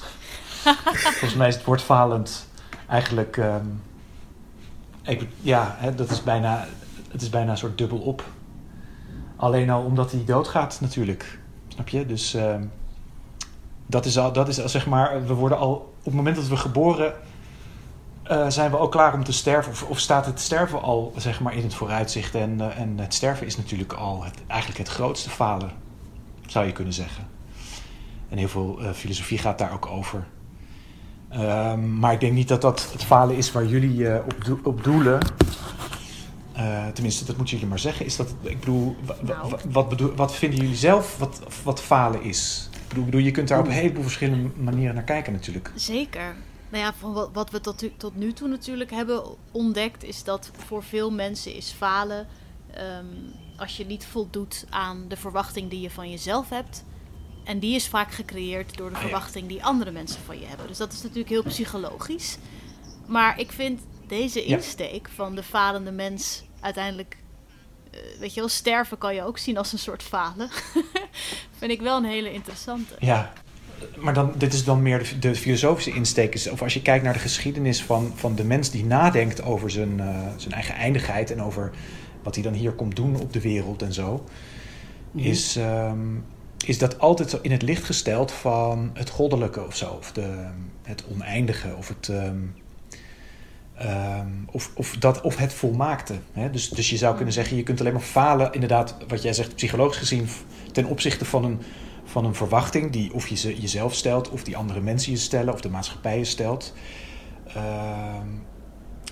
[1.18, 2.48] volgens mij is het woord falend
[2.88, 3.36] eigenlijk.
[3.36, 3.66] ehm,
[5.02, 6.66] ik, ja, hè, dat is bijna,
[7.10, 8.24] het is bijna een soort dubbel op.
[9.36, 11.38] Alleen al omdat hij doodgaat, natuurlijk.
[11.68, 12.06] Snap je?
[12.06, 12.62] Dus ehm,
[13.86, 16.46] dat is al, dat is al, zeg maar, we worden al op het moment dat
[16.48, 17.14] we geboren.
[18.22, 19.72] eh, zijn we al klaar om te sterven?
[19.72, 22.34] Of, of staat het sterven al zeg maar, in het vooruitzicht?
[22.34, 25.70] En, eh, en het sterven is natuurlijk al het, eigenlijk het grootste falen
[26.46, 27.26] zou je kunnen zeggen.
[28.28, 30.26] En heel veel eh, filosofie gaat daar ook over.
[31.28, 35.20] Ehm, maar ik denk niet dat dat het falen is waar jullie op, op doelen.
[36.92, 38.06] Tenminste, dat moeten jullie maar zeggen.
[38.06, 39.50] Is dat, ik bedoel, Nou.
[39.50, 42.68] wa- wat, bedoel, wat vinden jullie zelf wat, wat falen is?
[42.86, 45.72] Ik bedoel, bedoel, je kunt daar op een heleboel verschillende manieren naar kijken natuurlijk.
[45.74, 46.36] Zeker.
[46.68, 50.82] Nou ja, van wat, we tot, tot nu toe natuurlijk hebben ontdekt, is dat voor
[50.82, 52.26] veel mensen is falen
[52.70, 53.04] ehm,
[53.56, 56.84] als je niet voldoet aan de verwachting die je van jezelf hebt.
[57.44, 60.66] En die is vaak gecreëerd door de Ah, verwachting die andere mensen van je hebben.
[60.66, 62.38] Dus dat is natuurlijk heel psychologisch.
[63.06, 67.16] Maar ik vind deze insteek van de falende mens uiteindelijk.
[67.96, 70.48] Eh, weet je wel, sterven kan je ook zien als een soort falen.
[71.58, 72.94] vind ik wel een hele interessante.
[72.98, 73.32] Ja,
[73.96, 76.34] maar dan, dit is dan meer de, de filosofische insteek.
[76.34, 79.70] is- Of als je kijkt naar de geschiedenis van, van de mens die nadenkt over
[79.70, 81.70] zijn, eh, zijn eigen eindigheid en over
[82.22, 84.24] wat hij dan hier komt doen op de wereld en zo,
[85.14, 85.98] is, ehm,
[86.66, 90.46] is dat altijd zo in het licht gesteld van het goddelijke of zo, of de,
[90.82, 92.08] het oneindige, of het.
[92.08, 92.36] ehm,
[93.78, 96.14] ehm, of, of, dat, of het volmaakte.
[96.32, 96.50] Hè?
[96.50, 99.54] Dus, dus je zou kunnen zeggen, je kunt alleen maar falen, inderdaad, wat jij zegt,
[99.54, 100.28] psychologisch gezien,
[100.72, 101.60] ten opzichte van een,
[102.04, 105.54] van een verwachting die of je ze jezelf stelt, of die andere mensen je stellen,
[105.54, 106.74] of de maatschappij je stelt.
[107.46, 108.26] Ehm,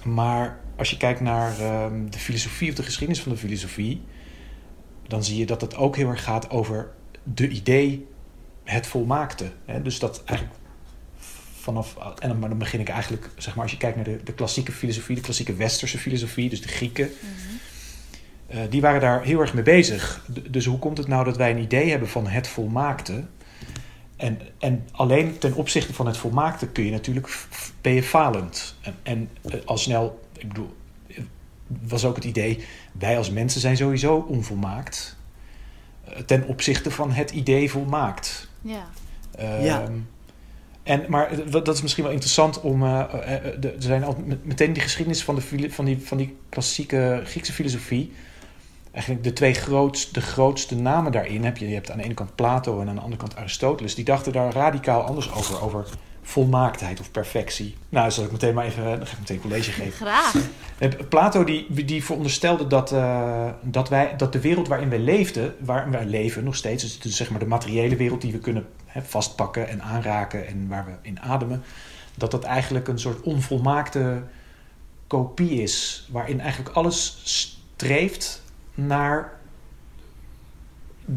[0.05, 4.03] maar als je kijkt naar ehm, de filosofie of de geschiedenis van de filosofie,
[5.07, 6.90] dan zie je dat het ook heel erg gaat over
[7.22, 8.07] de idee
[8.64, 9.50] het volmaakte.
[9.64, 9.83] Hè?
[9.83, 10.59] Dus dat eigenlijk
[11.64, 14.20] vanaf, en dan, maar dan begin ik eigenlijk, zeg maar, als je kijkt naar de,
[14.24, 17.11] de klassieke filosofie, de klassieke westerse filosofie, dus de Grieken,
[18.46, 20.24] eh, die waren daar heel erg mee bezig.
[20.33, 23.24] D- dus hoe komt het nou dat wij een idee hebben van het volmaakte?
[24.16, 27.46] En, en alleen ten opzichte van het volmaakte kun je natuurlijk,
[27.81, 28.74] ben je falend.
[28.81, 30.74] En, en eh, al snel, ik bedoel,
[31.83, 32.64] was ook het idee,
[32.98, 35.16] wij als mensen zijn sowieso onvolmaakt.
[36.05, 38.48] eh, ten opzichte van het idee volmaakt.
[38.61, 38.87] Ja.
[39.62, 39.83] Ja.
[40.85, 42.83] En, maar dat is misschien wel interessant om.
[42.83, 46.16] eh, eh, eh, er zijn al met- meteen die geschiedenis van, de, van, die, van
[46.16, 48.12] die klassieke Griekse filosofie.
[48.92, 51.68] Eigenlijk de twee grootste, de grootste namen daarin heb je.
[51.68, 53.94] Je hebt aan de ene kant Plato en aan de andere kant Aristoteles.
[53.94, 55.62] Die dachten daar radicaal anders over.
[55.62, 55.87] Over
[56.23, 57.75] volmaaktheid of perfectie.
[57.88, 58.85] Nou, zal ik meteen maar even.
[58.85, 59.92] Dan ga ik meteen college geven.
[60.07, 60.35] Graag.
[61.09, 62.94] Plato die, die veronderstelde dat,
[63.62, 67.31] dat, wij, dat de wereld waarin wij leefden, waarin wij leven nog steeds, dus zeg
[67.31, 71.21] maar de materiële wereld die we kunnen hè, vastpakken en aanraken en waar we in
[71.21, 71.63] ademen,
[72.15, 74.23] dat dat eigenlijk een soort onvolmaakte
[75.07, 78.43] kopie is, waarin eigenlijk alles streeft
[78.75, 79.33] naar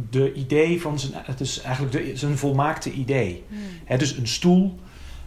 [0.10, 3.44] de idee van zijn, het is eigenlijk de, zijn volmaakte idee.
[3.86, 4.80] Hè, dus een stoel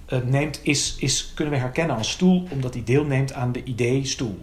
[0.07, 4.05] eh, neemt, is, is, kunnen we herkennen als stoel, omdat die deelneemt aan de idee
[4.07, 4.39] stoel.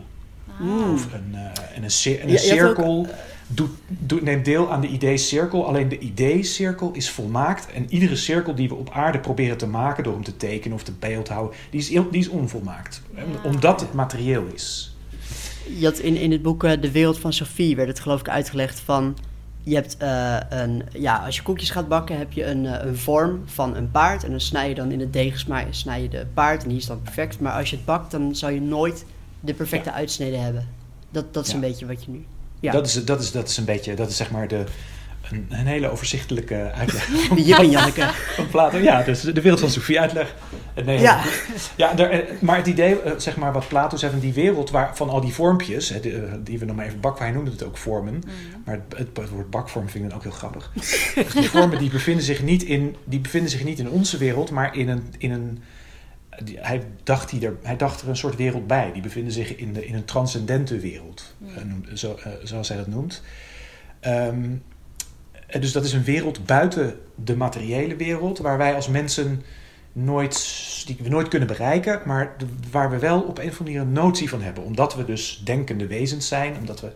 [0.93, 3.07] Of een, eh, en een, cir- en een Ja, cirkel
[3.47, 5.67] doet, doet, neemt deel aan de idee cirkel.
[5.67, 7.71] Alleen de idee cirkel is volmaakt.
[7.71, 10.83] En iedere cirkel die we op aarde proberen te maken door hem te tekenen of
[10.83, 13.01] te beeldhouden, die is, die is onvolmaakt.
[13.43, 14.95] Omdat het materieel is.
[15.77, 18.29] Je had in, in het boek eh, De Wereld van Sophie werd het geloof ik
[18.29, 19.17] uitgelegd van...
[19.63, 20.83] Je hebt eh, een...
[20.91, 24.23] Ja, als je koekjes gaat bakken heb je een, eh, een vorm van een paard.
[24.23, 26.63] En dan snij je dan in het deeg snij, snij je de paard.
[26.63, 27.39] En die is dan perfect.
[27.39, 29.05] Maar als je het bakt, dan zou je nooit
[29.39, 30.67] de perfecte uitsnede hebben.
[31.09, 31.55] Dat, dat is Ja.
[31.55, 32.25] een beetje wat je nu...
[32.59, 34.63] Ja, Dat, is, dat, is, dat is een beetje, dat is zeg maar de,
[35.31, 37.07] een, een hele overzichtelijke uitleg
[37.47, 38.09] Jip en Janneke.
[38.35, 38.77] van Plato.
[38.77, 40.35] Ja, dus de wereld van Sophie uitleg.
[40.73, 41.23] Eh, Nee, Ja.
[41.75, 44.69] ja daar, eh, maar het idee, eh, zeg maar wat Plato zei van die wereld
[44.69, 45.99] waar, van al die vormpjes, hè,
[46.43, 48.23] die we nog maar even bak, hij noemde het ook vormen,
[48.65, 50.71] maar het, het, het woord bakvorm vind ik dan ook heel grappig.
[51.15, 54.51] Dus die vormen die bevinden zich niet in, die bevinden zich niet in onze wereld,
[54.51, 55.63] maar in een, in een
[56.55, 58.91] hij, dacht die er, hij dacht er een soort wereld bij.
[58.93, 62.77] Die bevinden zich in, de, in een transcendente wereld, eh, noemt- zo, eh, zoals hij
[62.77, 63.21] dat noemt.
[63.99, 64.49] Ehm,
[65.59, 69.43] dus dat is een wereld buiten de materiële wereld, waar wij als mensen
[69.93, 73.63] nooit, die we nooit kunnen bereiken, maar de- waar we wel op een of andere
[73.63, 74.63] manier een notie van hebben.
[74.63, 76.91] Omdat we dus denkende wezens zijn, omdat we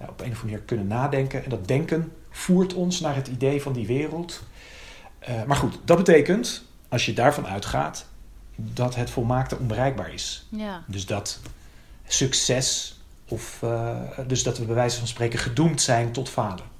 [0.00, 1.44] ja, op een of andere manier kunnen nadenken.
[1.44, 4.42] En dat denken voert ons naar het idee van die wereld.
[5.18, 8.06] Eh, maar goed, dat betekent, als je daarvan uitgaat,
[8.56, 10.46] dat het volmaakte onbereikbaar is.
[10.48, 10.84] Ja.
[10.86, 11.40] Dus dat
[12.06, 16.72] succes, of uh, dus dat we bij wijze van spreken gedoemd zijn tot falen.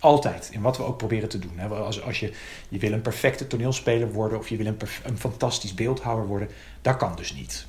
[0.00, 1.58] Altijd, in wat we ook proberen te doen.
[1.58, 1.68] Hè.
[1.68, 2.32] Als, als je,
[2.68, 6.48] je wil een perfecte toneelspeler worden of je wil een, een fantastisch beeldhouwer worden,
[6.82, 7.66] dat kan dus niet.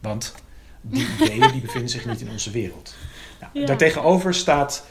[0.00, 0.34] Want
[0.80, 2.94] die ideeën die bevinden zich niet in onze wereld.
[3.40, 3.66] Nou, ja.
[3.66, 4.86] Daartegenover staat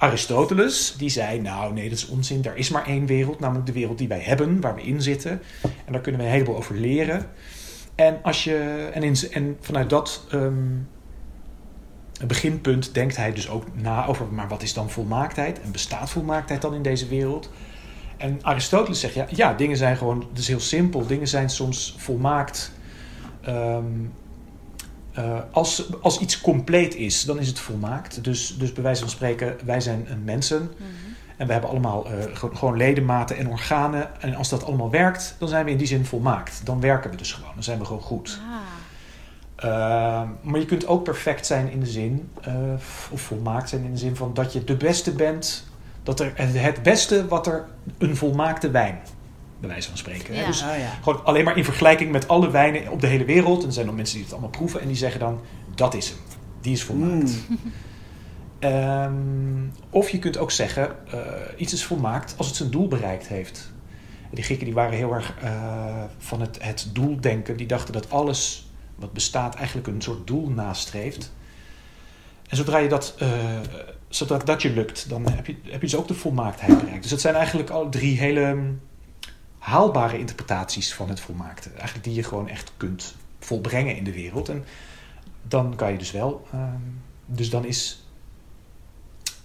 [0.00, 2.44] Aristoteles, die zei: Nou, nee, dat is onzin.
[2.44, 5.42] Er is maar één wereld, namelijk de wereld die wij hebben, waar we in zitten.
[5.62, 7.26] En daar kunnen we een heleboel over leren.
[7.94, 10.88] En, als je, en, in, en vanuit dat um,
[12.26, 15.60] beginpunt denkt hij dus ook na over: maar wat is dan volmaaktheid?
[15.60, 17.50] En bestaat volmaaktheid dan in deze wereld?
[18.16, 21.06] En Aristoteles zegt: ja, ja dingen zijn gewoon, het is heel simpel.
[21.06, 22.72] Dingen zijn soms volmaakt.
[23.48, 24.12] Um,
[25.24, 28.24] uh, als, als iets compleet is, dan is het volmaakt.
[28.24, 30.60] Dus, dus bij wijze van spreken, wij zijn mensen.
[30.60, 31.16] Mm-hmm.
[31.36, 34.20] En we hebben allemaal uh, gewoon ledematen en organen.
[34.20, 36.60] En als dat allemaal werkt, dan zijn we in die zin volmaakt.
[36.64, 37.54] Dan werken we dus gewoon.
[37.54, 38.40] Dan zijn we gewoon goed.
[38.48, 38.58] Ah.
[39.64, 42.30] Uh, maar je kunt ook perfect zijn in de zin,
[43.10, 45.68] of volmaakt zijn in de zin van dat je de beste bent.
[46.02, 47.64] Dat er het beste wat er
[47.98, 49.00] een volmaakte wijn
[49.60, 50.34] bij wijze van spreken.
[50.34, 50.46] Ja.
[50.46, 50.98] Dus Oh, ja.
[51.02, 53.60] gewoon alleen maar in vergelijking met alle wijnen op de hele wereld.
[53.60, 55.40] En er zijn dan mensen die het allemaal proeven en die zeggen dan,
[55.74, 56.18] dat is hem.
[56.60, 57.32] Die is volmaakt.
[57.48, 57.58] Mm.
[58.70, 61.20] Um, of je kunt ook zeggen, uh,
[61.56, 63.72] iets is volmaakt als het zijn doel bereikt heeft.
[64.30, 67.56] Die Grieken die waren heel erg uh, van het, het doeldenken.
[67.56, 71.32] Die dachten dat alles wat bestaat eigenlijk een soort doel nastreeft.
[72.48, 73.28] En zodra je dat, uh,
[74.08, 77.02] zodra dat je lukt, dan heb je, heb je dus ook de volmaaktheid bereikt.
[77.02, 78.56] Dus dat zijn eigenlijk alle drie hele
[79.70, 81.70] haalbare interpretaties van het volmaakte.
[81.70, 84.48] Eigenlijk die je gewoon echt kunt volbrengen in de wereld.
[84.48, 84.64] En
[85.42, 86.46] dan kan je dus wel.
[86.54, 86.62] Uh,
[87.26, 88.04] dus dan is.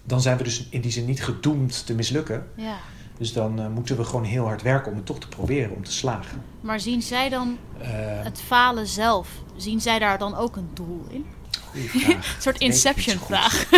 [0.04, 2.48] Dan zijn we dus in die zin niet gedoemd te mislukken.
[2.56, 2.78] Ja.
[3.18, 5.84] Dus dan uh, moeten we gewoon heel hard werken om het toch te proberen, om
[5.84, 6.44] te slagen.
[6.62, 7.88] Maar zien zij dan uh,
[8.24, 9.30] het falen zelf?
[9.56, 11.26] Zien zij daar dan ook een doel in?
[12.08, 13.70] Een soort Inception-vraag.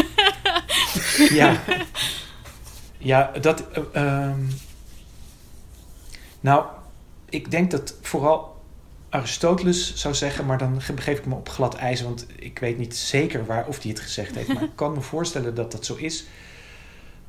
[1.29, 1.60] ja.
[2.97, 3.63] Ja, dat.
[3.95, 4.31] Uh,
[6.39, 6.65] nou,
[7.30, 8.56] ik denk dat vooral
[9.10, 12.95] Aristoteles zou zeggen, maar dan begeef ik me op glad ijs, want ik weet niet
[12.95, 14.54] zeker waar of hij het gezegd heeft.
[14.54, 16.26] Maar ik kan me voorstellen dat dat zo is.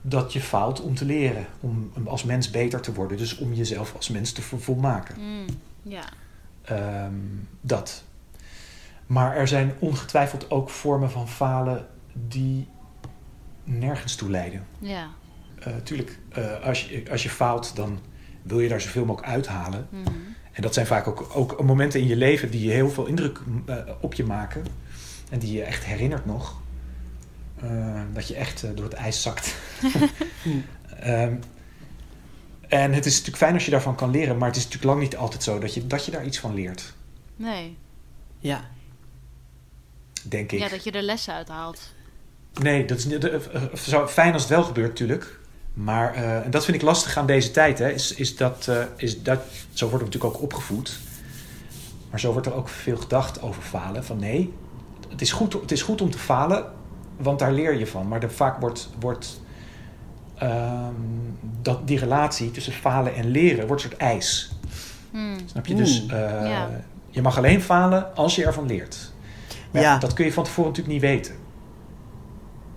[0.01, 3.17] Dat je faalt om te leren, om als mens beter te worden.
[3.17, 5.15] Dus om jezelf als mens te volmaken.
[5.19, 5.47] Mm,
[5.83, 6.05] ja.
[7.05, 8.05] Um, dat.
[9.07, 12.69] Maar er zijn ongetwijfeld ook vormen van falen die
[13.65, 14.67] nergens toe leiden.
[14.79, 15.09] Ja.
[15.67, 17.99] Uh, tuurlijk, uh, als, je, als je faalt, dan
[18.43, 19.89] wil je daar zoveel mogelijk uithalen.
[19.91, 20.09] Mhm.
[20.53, 23.77] En dat zijn vaak ook, ook momenten in je leven die heel veel indruk uh,
[24.01, 24.65] op je maken.
[25.31, 26.61] En die je echt herinnert nog.
[28.13, 29.55] dat je echt door het ijs zakt.
[31.05, 31.41] um,
[32.69, 35.03] en het is natuurlijk fijn als je daarvan kan leren, maar het is natuurlijk lang
[35.03, 36.95] niet altijd zo dat je, dat je daar iets van leert.
[37.37, 37.77] Nee.
[38.39, 38.71] Ja.
[40.23, 40.59] Denk ik.
[40.59, 41.93] Ja, dat je er lessen uit haalt.
[42.61, 45.39] Nee, dat is niet, uh, fijn als het wel gebeurt natuurlijk.
[45.85, 47.79] Maar uh, en dat vind ik lastig aan deze tijd.
[47.79, 49.41] Hè, is, is dat, uh, is dat,
[49.73, 50.99] zo wordt er natuurlijk ook opgevoed.
[52.11, 54.05] Maar zo wordt er ook veel gedacht over falen.
[54.05, 54.55] Van nee,
[55.09, 56.65] het is goed, het is goed om te falen,
[57.17, 58.09] want daar leer je van.
[58.09, 59.41] Maar er, vaak wordt, wordt
[60.43, 64.51] um, dat die relatie tussen falen en leren wordt een soort ijs.
[65.11, 65.37] Hmm.
[65.47, 65.75] Snap je?
[65.75, 66.71] Dus uh, ja.
[67.11, 69.13] je mag alleen falen als je ervan leert.
[69.71, 69.99] Maar ja.
[69.99, 71.35] dat kun je van tevoren natuurlijk niet weten.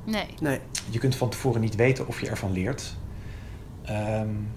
[0.03, 0.27] Nee.
[0.41, 0.59] nee.
[0.89, 2.95] Je kunt van tevoren niet weten of je ervan leert.
[3.89, 4.51] Um,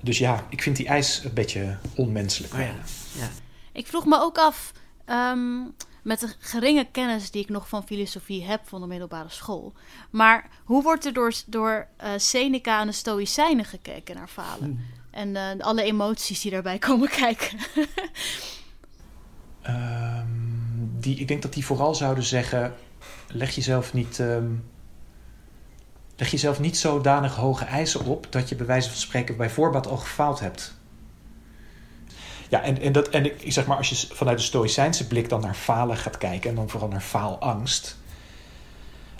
[0.00, 2.52] dus ja, ik vind die ijs een beetje onmenselijk.
[2.52, 2.74] Oh ja.
[3.18, 3.28] Ja.
[3.72, 4.72] Ik vroeg me ook af,
[5.06, 9.72] um, met de geringe kennis die ik nog van filosofie heb van de middelbare school.
[10.10, 14.64] Maar hoe wordt er door, door uh, Seneca en de Stoïcijnen gekeken naar falen?
[14.64, 14.80] Hmm.
[15.10, 17.58] En uh, alle emoties die daarbij komen kijken.
[19.68, 22.74] um, die, ik denk dat die vooral zouden zeggen:
[23.28, 24.18] leg jezelf niet.
[24.18, 24.64] Um,
[26.16, 29.86] leg jezelf niet zodanig hoge eisen op dat je bij wijze van spreken bij voorbaat
[29.86, 30.74] al gefaald hebt.
[32.48, 35.40] Ja, en, en, dat, en ik zeg maar, als je vanuit de Stoïcijnse blik dan
[35.40, 37.96] naar falen gaat kijken en dan vooral naar faalangst,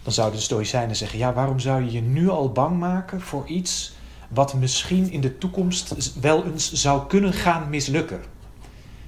[0.02, 3.46] dan zouden de Stoïcijnen zeggen: ja, waarom zou je je nu al bang maken voor
[3.46, 3.94] iets
[4.28, 8.24] wat misschien in de toekomst wel eens zou kunnen gaan mislukken?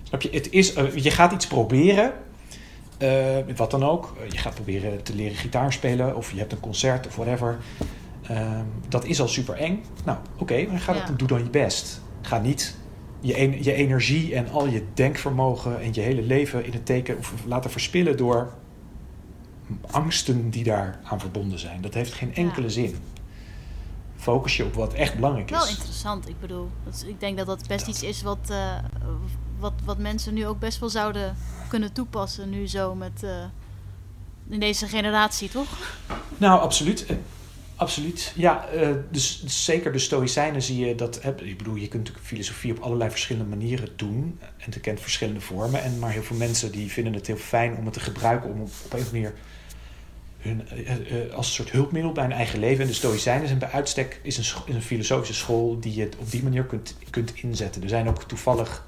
[0.02, 0.30] Snap je?
[0.30, 2.12] Het is, uh, je gaat iets proberen,
[2.98, 4.16] uh, wat dan ook.
[4.30, 7.58] Je gaat proberen te leren gitaar spelen of je hebt een concert of whatever.
[8.30, 9.82] Uh, dat is al super eng.
[10.04, 11.14] Nou, oké, okay, dan ga dat, ja.
[11.14, 12.00] doe dan je best.
[12.22, 12.76] Ga niet
[13.20, 17.34] je, je energie en al je denkvermogen en je hele leven in het teken of
[17.46, 18.52] laten verspillen door
[19.90, 21.80] angsten die daar aan verbonden zijn.
[21.80, 22.72] Dat heeft geen enkele ja.
[22.72, 22.96] zin.
[24.16, 25.56] Focus je op wat echt belangrijk is.
[25.56, 26.70] Wel interessant, ik bedoel.
[26.84, 27.88] Dat, ik denk dat dat best dat.
[27.88, 28.74] iets is wat, uh,
[29.58, 31.36] wat, wat mensen nu ook best wel zouden
[31.68, 32.50] kunnen toepassen.
[32.50, 33.22] Nu zo met.
[33.24, 33.30] Uh,
[34.48, 35.98] in deze generatie, toch?
[36.36, 37.06] Nou, absoluut.
[37.78, 38.32] Absoluut.
[38.36, 41.20] Ja, uh, dus, dus, zeker de Stoïcijnen zie je dat.
[41.24, 44.38] Ik bedoel, je kunt natuurlijk filosofie op allerlei verschillende manieren doen.
[44.40, 45.82] En het kent verschillende vormen.
[45.82, 48.60] En, maar heel veel mensen die vinden het heel fijn om het te gebruiken om
[48.60, 49.34] op, een manier.
[50.38, 52.82] Hun, uh, uh, als een soort hulpmiddel bij hun eigen leven.
[52.82, 56.30] En de Stoïcijnen zijn bij uitstek is een, is een filosofische school die je op
[56.30, 57.82] die manier kunt, kunt inzetten.
[57.82, 58.86] Er zijn ook toevallig,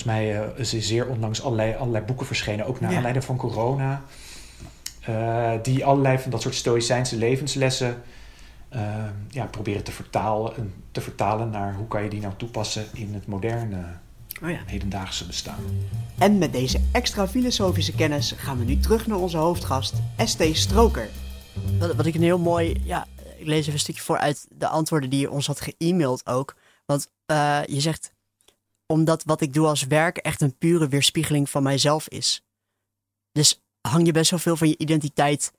[0.00, 2.96] volgens mij, is er zeer onlangs allerlei, allerlei boeken verschenen, ook naar ja.
[2.96, 4.02] aanleiding van corona.
[5.08, 8.02] Uh, die allerlei van dat soort stoïcijnse levenslessen
[8.74, 8.80] uh,
[9.28, 13.26] ja, proberen te vertalen, te vertalen naar hoe kan je die nou toepassen in het
[13.26, 13.84] moderne
[14.42, 14.58] oh ja.
[14.66, 15.58] hedendaagse bestaan.
[16.18, 21.08] En met deze extra filosofische kennis gaan we nu terug naar onze hoofdgast, ST Stroker.
[21.78, 23.06] Wat, wat ik een heel mooi, ja,
[23.36, 26.56] ik lees even een stukje voor uit de antwoorden die je ons had ge-mailed ook.
[26.86, 28.12] Want uh, je zegt,
[28.86, 32.44] omdat wat ik doe als werk echt een pure weerspiegeling van mijzelf is.
[33.32, 35.52] Dus hang je best wel veel van je identiteit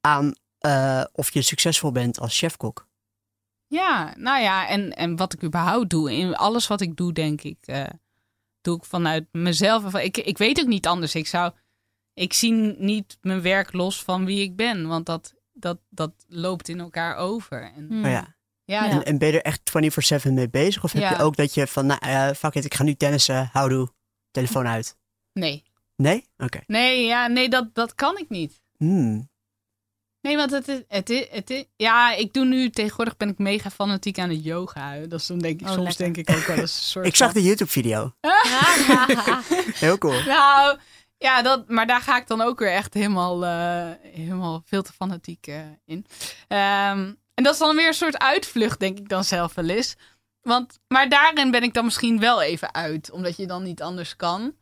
[0.00, 0.34] aan
[0.66, 2.88] uh, of je succesvol bent als chefkok.
[3.66, 7.42] Ja, nou ja, en, en wat ik überhaupt doe, in alles wat ik doe, denk
[7.42, 7.86] ik, uh,
[8.60, 9.94] doe ik vanuit mezelf.
[9.94, 11.14] Ik, ik weet ook niet anders.
[11.14, 11.52] Ik zou,
[12.14, 16.68] ik zie niet mijn werk los van wie ik ben, want dat, dat, dat loopt
[16.68, 17.72] in elkaar over.
[17.72, 18.36] En, oh ja.
[18.70, 20.84] Ja, en, en ben je er echt 24-7 mee bezig?
[20.84, 21.10] Of heb Ja.
[21.10, 23.88] je ook dat je van, nou, uh, fuck it, ik ga nu tennissen, houdoe,
[24.30, 24.96] telefoon uit?
[25.32, 25.64] Nee.
[25.96, 26.28] Nee?
[26.36, 26.60] Oké.
[26.66, 28.60] Nee, ja, nee dat, dat kan ik niet.
[28.76, 29.28] Hmm.
[30.20, 31.64] Nee, want het is, het is, het is...
[31.76, 32.70] Ja, ik doe nu...
[32.70, 34.96] Tegenwoordig ben ik mega fanatiek aan het yoga.
[35.06, 35.66] Dat is dan denk ik...
[35.66, 36.04] Oh, soms lekker.
[36.14, 38.12] denk ik ook wel eens een soort Ik zag de YouTube-video.
[39.84, 40.22] Heel cool.
[40.24, 40.78] Nou,
[41.18, 44.92] ja, dat, maar daar ga ik dan ook weer echt helemaal, eh, helemaal veel te
[44.92, 46.06] fanatiek eh, in.
[46.48, 49.96] Ehm, en dat is dan weer een soort uitvlucht, denk ik dan zelf wel eens.
[50.42, 54.16] Want, maar daarin ben ik dan misschien wel even uit, omdat je dan niet anders
[54.16, 54.54] kan.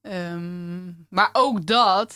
[0.00, 2.14] Ehm, maar ook dat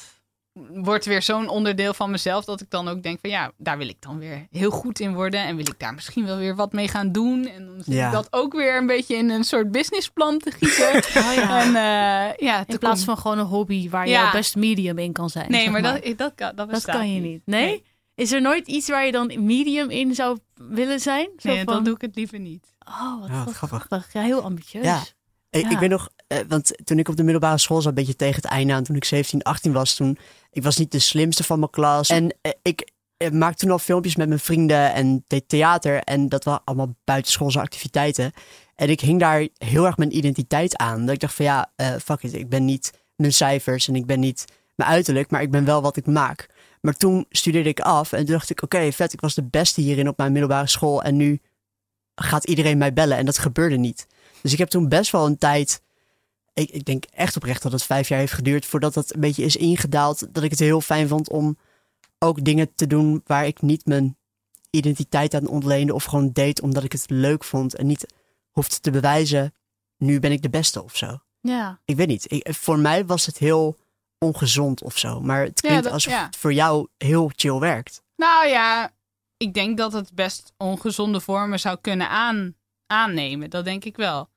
[0.73, 3.89] wordt weer zo'n onderdeel van mezelf dat ik dan ook denk van ja, daar wil
[3.89, 6.73] ik dan weer heel goed in worden en wil ik daar misschien wel weer wat
[6.73, 7.47] mee gaan doen.
[7.47, 8.07] En dan zit Ja.
[8.07, 10.95] ik dat ook weer een beetje in een soort businessplan te gieten.
[11.23, 11.61] Oh ja.
[11.61, 14.31] En eh, ja, In plaats van gewoon een hobby waar je Ja.
[14.33, 15.51] best medium in kan zijn.
[15.51, 17.43] Nee, zeg maar, Dat, dat, kan, dat, dat bestaat kan je niet.
[17.45, 17.65] Nee?
[17.65, 17.85] Nee,
[18.19, 21.29] Is er nooit iets waar je dan medium in zou willen zijn?
[21.37, 22.67] Zo nee van, dan doe ik het liever niet.
[22.89, 23.85] Oh, wat, Ja, wat wat grappig.
[23.87, 24.13] grappig.
[24.13, 24.85] Ja, heel ambitieus.
[24.85, 25.03] Ja.
[25.51, 25.71] Ik, Ja.
[25.71, 28.35] ik weet nog, eh, want toen ik op de middelbare school zat, een beetje tegen
[28.43, 30.19] het einde aan, toen ik 17, 18 was, toen
[30.51, 32.09] ik was niet de slimste van mijn klas.
[32.09, 36.01] En eh, ik eh, maakte toen al filmpjes met mijn vrienden en deed theater.
[36.03, 38.33] En dat waren allemaal buitenschoolse activiteiten.
[38.75, 41.05] En ik hing daar heel erg mijn identiteit aan.
[41.05, 44.07] Dat ik dacht van ja, eh, fuck it, ik ben niet mijn cijfers en ik
[44.07, 44.45] ben niet
[44.79, 46.47] mijn uiterlijk, maar ik ben wel wat ik maak.
[46.81, 49.81] Maar toen studeerde ik af en toen dacht ik, oké, vet, ik was de beste
[49.81, 51.03] hierin op mijn middelbare school.
[51.03, 51.41] En nu
[52.15, 54.07] gaat iedereen mij bellen en dat gebeurde niet.
[54.43, 55.83] Dus ik heb toen best wel een tijd,
[56.55, 59.45] ik, ik denk echt oprecht dat het vijf jaar heeft geduurd voordat dat een beetje
[59.45, 60.35] is ingedaald.
[60.35, 61.59] Dat ik het heel fijn vond om
[62.19, 64.17] ook dingen te doen waar ik niet mijn
[64.71, 68.07] identiteit aan ontleende of gewoon deed omdat ik het leuk vond en niet
[68.51, 69.55] hoefde te bewijzen,
[69.97, 71.19] nu ben ik de beste of zo.
[71.41, 71.81] Ja.
[71.85, 72.33] Ik weet niet.
[72.33, 73.77] Ik- voor mij was het heel
[74.19, 75.21] ongezond of zo.
[75.21, 76.25] Maar het Ja, klinkt dat- alsof ja.
[76.27, 78.03] het voor jou heel chill werkt.
[78.17, 78.91] Nou ja,
[79.37, 82.55] ik denk dat het best ongezonde vormen zou kunnen aan,
[82.87, 83.51] aannemen.
[83.51, 84.29] Dat denk ik wel.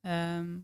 [0.00, 0.56] Ehm,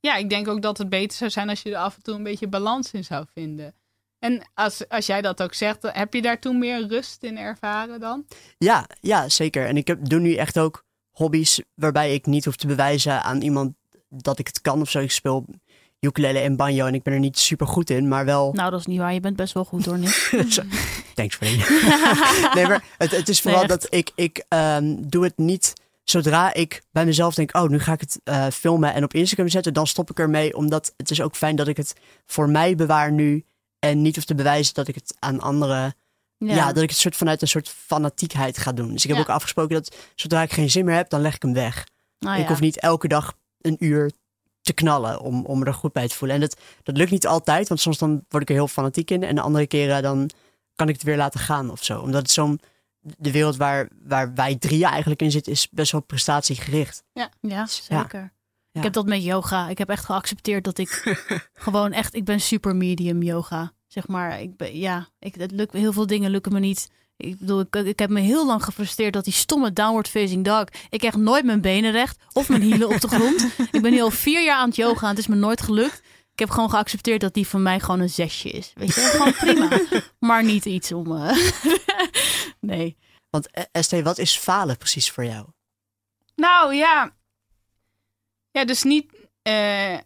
[0.00, 2.14] ja, ik denk ook dat het beter zou zijn als je er af en toe
[2.14, 3.74] een beetje balans in zou vinden.
[4.18, 8.00] En als, als jij dat ook zegt, heb je daar toen meer rust in ervaren
[8.00, 8.26] dan?
[8.58, 9.66] Ja, ja, zeker.
[9.66, 13.40] En ik heb, doe nu echt ook hobby's waarbij ik niet hoef te bewijzen aan
[13.40, 13.74] iemand
[14.08, 14.98] dat ik het kan of zo.
[14.98, 15.46] Ik speel
[16.00, 18.52] ukulele en banjo en ik ben er niet super goed in, maar wel...
[18.52, 19.14] Nou, dat is niet waar.
[19.14, 20.30] Je bent best wel goed hoor, Nick.
[20.48, 20.62] Zo,
[21.14, 21.64] Thanks, Freddie.
[22.54, 25.72] nee, maar het, het is vooral Nee, dat ik, ik ehm, doe het niet
[26.04, 29.48] zodra ik bij mezelf denk, oh, nu ga ik het eh, filmen en op Instagram
[29.48, 31.94] zetten, dan stop ik ermee, omdat het is ook fijn dat ik het
[32.26, 33.44] voor mij bewaar nu
[33.78, 35.94] en niet hoef te bewijzen dat ik het aan anderen,
[36.38, 38.92] ja, dat ik het soort vanuit een soort fanatiekheid ga doen.
[38.92, 39.22] Dus ik heb Ja.
[39.22, 41.86] ook afgesproken dat zodra ik geen zin meer heb, dan leg ik hem weg.
[42.18, 42.42] Nou ja.
[42.42, 44.10] Ik hoef niet elke dag een uur
[44.68, 46.36] te knallen om, om me er goed bij te voelen.
[46.36, 49.22] En dat, dat lukt niet altijd, want soms dan word ik er heel fanatiek in.
[49.22, 50.30] En de andere keren dan
[50.74, 52.00] kan ik het weer laten gaan of zo.
[52.00, 52.60] Omdat het zo'n...
[53.00, 57.02] De wereld waar, waar wij drieën eigenlijk in zitten is best wel prestatiegericht.
[57.40, 58.20] Ja, zeker.
[58.20, 58.32] Ja.
[58.72, 59.68] Ik heb dat met yoga.
[59.68, 60.88] Ik heb echt geaccepteerd dat ik
[61.54, 63.72] gewoon echt, ik ben super medium yoga.
[63.86, 66.88] Zeg maar, ik ben, ja, ik, het lukt, heel veel dingen lukken me niet.
[67.20, 70.64] Ik bedoel, ik, ik heb me heel lang gefrustreerd dat die stomme downward facing dog.
[70.88, 73.46] Ik krijg nooit mijn benen recht of mijn hielen op de grond.
[73.72, 76.02] Ik ben nu al vier jaar aan het yoga en het is me nooit gelukt.
[76.32, 78.72] Ik heb gewoon geaccepteerd dat die voor mij gewoon een zesje is.
[78.74, 79.80] Weet je, gewoon prima.
[80.28, 81.16] Maar niet iets om.
[81.16, 81.36] eh,
[82.60, 82.96] nee.
[83.30, 85.46] Want eh, Estee, wat is falen precies voor jou?
[86.36, 87.16] Nou ja.
[88.50, 89.12] Ja, dus niet.
[89.42, 89.98] eh,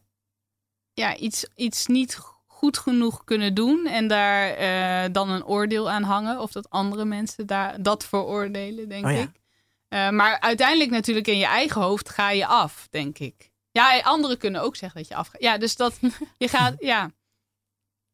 [0.95, 2.32] ja, iets, iets niet goed
[2.71, 6.41] genoeg kunnen doen en daar eh, dan een oordeel aan hangen.
[6.41, 9.19] Of dat andere mensen daar dat veroordelen, denk Oh ja.
[9.19, 9.41] ik.
[9.89, 13.51] Eh, maar uiteindelijk natuurlijk in je eigen hoofd ga je af, denk ik.
[13.71, 15.43] Ja, anderen kunnen ook zeggen dat je afgaat.
[15.43, 15.99] Ja, dus dat
[16.39, 17.11] je gaat, ja.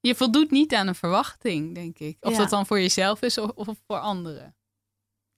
[0.00, 2.16] Je voldoet niet aan een verwachting, denk ik.
[2.20, 2.38] Of Ja.
[2.38, 4.56] dat dan voor jezelf is of, of voor anderen.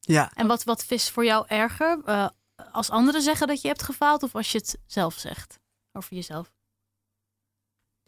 [0.00, 2.00] Ja, En wat, wat is voor jou erger?
[2.04, 2.28] Eh,
[2.72, 5.58] als anderen zeggen dat je hebt gefaald of als je het zelf zegt
[5.92, 6.52] over jezelf?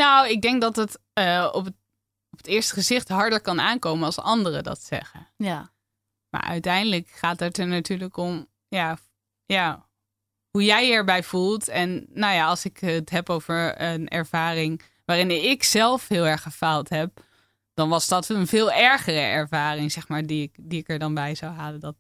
[0.02, 1.74] Nou, ik denk dat het, eh, op het
[2.32, 5.28] op het eerste gezicht harder kan aankomen als anderen dat zeggen.
[5.36, 5.72] Ja.
[6.28, 8.98] Maar uiteindelijk gaat het er natuurlijk om, ja,
[9.46, 9.88] ja,
[10.50, 11.68] hoe jij je erbij voelt.
[11.68, 16.42] En nou ja, als ik het heb over een ervaring waarin ik zelf heel erg
[16.42, 17.24] gefaald heb,
[17.74, 21.14] dan was dat een veel ergere ervaring, zeg maar, die ik, die ik er dan
[21.14, 21.80] bij zou halen.
[21.80, 21.96] Dat,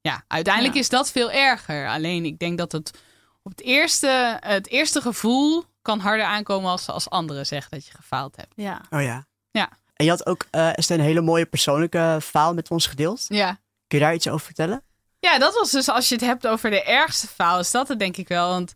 [0.00, 0.80] ja, uiteindelijk Ja.
[0.80, 1.88] is dat veel erger.
[1.88, 3.02] Alleen ik denk dat het
[3.42, 7.92] op het eerste, het eerste gevoel kan harder aankomen als, als anderen zeggen dat je
[7.96, 8.52] gefaald hebt.
[8.56, 8.80] Ja.
[8.90, 9.26] oh ja.
[9.50, 9.68] Ja.
[9.94, 13.24] En je had ook, eh Estee, een hele mooie persoonlijke faal met ons gedeeld.
[13.28, 13.58] Ja.
[13.86, 14.82] Kun je daar iets over vertellen?
[15.18, 17.98] Ja, dat was dus als je het hebt over de ergste faal, is dat het
[17.98, 18.48] denk ik wel.
[18.48, 18.74] Want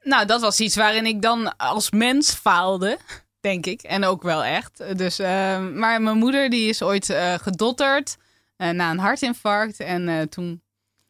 [0.00, 2.98] nou, dat was iets waarin ik dan als mens faalde,
[3.40, 3.82] denk ik.
[3.82, 4.98] En ook wel echt.
[4.98, 5.28] Dus, eh,
[5.68, 8.16] maar mijn moeder die is ooit eh, gedotterd
[8.56, 9.80] eh, na een hartinfarct.
[9.80, 10.62] En eh, toen,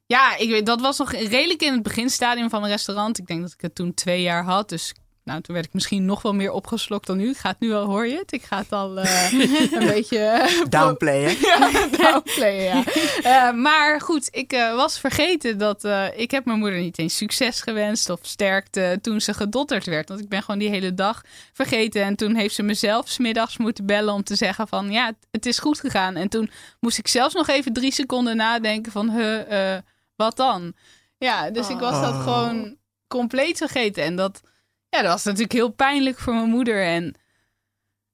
[0.06, 3.18] ja, ik weet, dat was nog redelijk in het beginstadium van een restaurant.
[3.18, 4.68] Ik denk dat ik het toen twee jaar had.
[4.68, 7.28] Dus nou, toen werd ik misschien nog wel meer opgeslokt dan nu.
[7.30, 8.32] Ik ga het nu al, hoor je het?
[8.32, 9.32] Ik ga het al eh,
[9.72, 10.18] een beetje...
[10.18, 11.36] eh, Downplayen.
[11.48, 12.84] ja, downplayen, ja.
[13.22, 15.84] Eh, maar goed, ik eh, was vergeten dat...
[15.84, 20.08] eh, ik heb mijn moeder niet eens succes gewenst of sterkte toen ze gedotterd werd.
[20.08, 22.02] Want ik ben gewoon die hele dag vergeten.
[22.02, 24.90] En toen heeft ze mezelf smiddags moeten bellen om te zeggen van...
[24.90, 26.16] Ja, het, is goed gegaan.
[26.16, 29.10] En toen moest ik zelfs nog even drie seconden nadenken van...
[29.10, 29.82] Huh, eh,
[30.16, 30.74] wat dan?
[31.18, 32.22] Ja, dus ik was dat Oh.
[32.22, 32.76] gewoon
[33.08, 34.04] compleet vergeten.
[34.04, 34.40] En dat,
[34.88, 36.84] ja, dat was natuurlijk heel pijnlijk voor mijn moeder.
[36.84, 37.14] En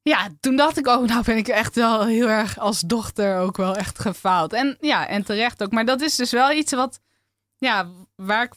[0.03, 3.57] ja, toen dacht ik, oh, nou ben ik echt wel heel erg als dochter ook
[3.57, 4.53] wel echt gefaald.
[4.53, 5.73] En ja, en terecht ook.
[5.73, 7.01] Maar dat is dus wel iets wat,
[7.57, 8.53] ja, waar ik,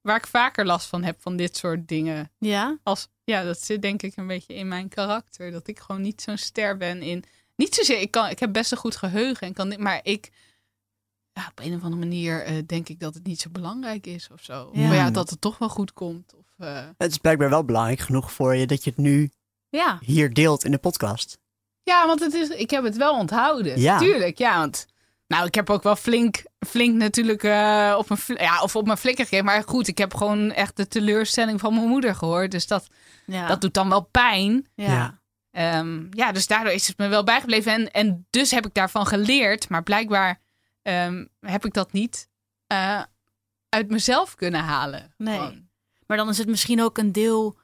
[0.00, 2.30] waar ik vaker last van heb van dit soort dingen.
[2.38, 2.78] Ja?
[2.82, 5.50] Als, ja, dat zit denk ik een beetje in mijn karakter.
[5.50, 7.24] Dat ik gewoon niet zo'n ster ben in.
[7.56, 9.46] Niet zozeer, ik, kan, ik heb best een goed geheugen.
[9.46, 10.30] En kan, dit- maar ik,
[11.38, 14.28] ja, op een of andere manier eh, denk ik dat het niet zo belangrijk is
[14.32, 14.70] of zo.
[14.72, 14.88] Ja.
[14.88, 16.34] Of ja, dat het toch wel goed komt.
[16.34, 19.30] Of, eh, Het is blijkbaar wel belangrijk genoeg voor je dat je het nu
[19.68, 21.38] Ja, hier deelt in de podcast.
[21.82, 23.80] Ja, want het is, ik heb het wel onthouden.
[23.80, 23.98] Ja.
[23.98, 24.58] Tuurlijk, ja.
[24.58, 24.86] Want
[25.26, 28.86] nou, ik heb ook wel flink, flink natuurlijk eh, op, mijn, fl- ja, of op
[28.86, 29.44] mijn flikker gegeven.
[29.44, 32.50] Maar goed, ik heb gewoon echt de teleurstelling van mijn moeder gehoord.
[32.50, 32.86] Dus dat,
[33.26, 33.46] ja.
[33.46, 34.66] dat doet dan wel pijn.
[34.74, 34.86] ja.
[34.86, 35.16] Ja.
[35.50, 37.72] Ehm, ja, dus daardoor is het me wel bijgebleven.
[37.72, 39.68] En, en dus heb ik daarvan geleerd.
[39.68, 40.40] Maar blijkbaar
[40.88, 42.28] ehm, heb ik dat niet
[42.66, 43.02] eh,
[43.68, 45.14] uit mezelf kunnen halen.
[45.16, 45.36] Nee.
[45.38, 45.68] Gewoon.
[46.06, 47.58] Maar dan is het misschien ook een deel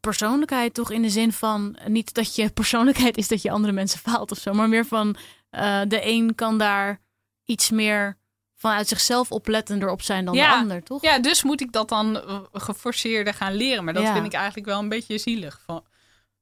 [0.00, 0.90] persoonlijkheid, toch?
[0.90, 4.38] In de zin van niet dat je persoonlijkheid is dat je andere mensen faalt of
[4.38, 5.16] zo, maar meer van
[5.50, 7.00] eh, de een kan daar
[7.44, 8.16] iets meer
[8.56, 10.52] vanuit zichzelf oplettender op zijn dan Ja.
[10.54, 11.02] de ander, toch?
[11.02, 13.84] Ja, dus moet ik dat dan eh, geforceerder gaan leren.
[13.84, 14.12] Maar dat Ja.
[14.12, 15.84] vind ik eigenlijk wel een beetje zielig van,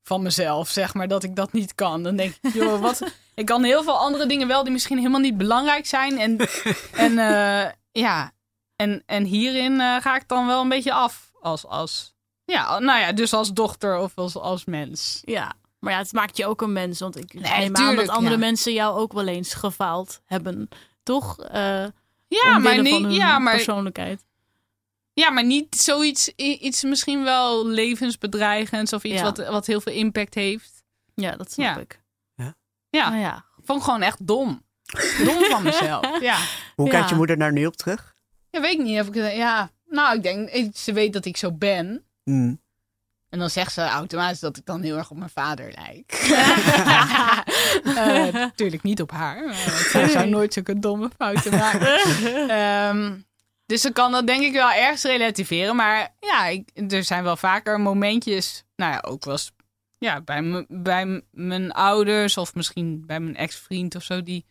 [0.03, 2.03] van mezelf, zeg maar, dat ik dat niet kan.
[2.03, 3.03] Dan denk ik, joh, wat...
[3.37, 6.18] Ik kan heel veel andere dingen wel die misschien helemaal niet belangrijk zijn.
[6.18, 6.39] En,
[7.05, 8.32] en eh, ja,
[8.76, 12.14] en, en hierin eh, ga ik dan wel een beetje af als, als...
[12.45, 15.22] Ja, nou ja, dus als dochter of als, als mens.
[15.24, 15.53] Ja.
[15.78, 18.39] Maar ja, het maakt je ook een mens, want ik neem aan dat andere ja.
[18.41, 20.68] mensen jou ook wel eens gefaald hebben,
[21.03, 21.41] toch?
[21.41, 21.84] Eh
[22.28, 24.24] Ja, maar, niet, ja, maar persoonlijkheid.
[25.12, 29.22] Ja, maar niet zoiets, iets misschien wel levensbedreigends of iets Ja.
[29.22, 30.84] wat, wat heel veel impact heeft.
[31.14, 31.80] Ja, dat snap Ja.
[31.80, 32.01] ik.
[32.97, 33.44] Ja, Nou ja.
[33.64, 34.64] vond ik gewoon echt dom.
[35.24, 36.18] Dom van mezelf.
[36.20, 36.36] Ja.
[36.74, 36.92] Hoe Ja.
[36.92, 38.14] kijkt je moeder daar nu op terug?
[38.51, 39.01] ja, weet ik niet.
[39.01, 42.05] Of ik, ja, nou, ik denk, eh, ze weet dat ik zo ben.
[42.24, 42.61] Hmm.
[43.28, 46.12] En dan zegt ze automatisch dat ik dan heel erg op mijn vader lijk.
[47.97, 49.55] Eh, natuurlijk niet op haar.
[49.90, 51.99] Zij zou nooit zulke domme fouten maken.
[52.49, 53.14] Ehm,
[53.66, 55.76] dus ze kan dat denk ik wel ergens relativeren.
[55.76, 58.64] Maar ja, ik, er zijn wel vaker momentjes.
[58.76, 59.53] Nou ja, ook wel eens
[59.99, 64.22] ja, bij, bij mijn ouders of misschien bij mijn ex-vriend of zo.
[64.22, 64.47] Die,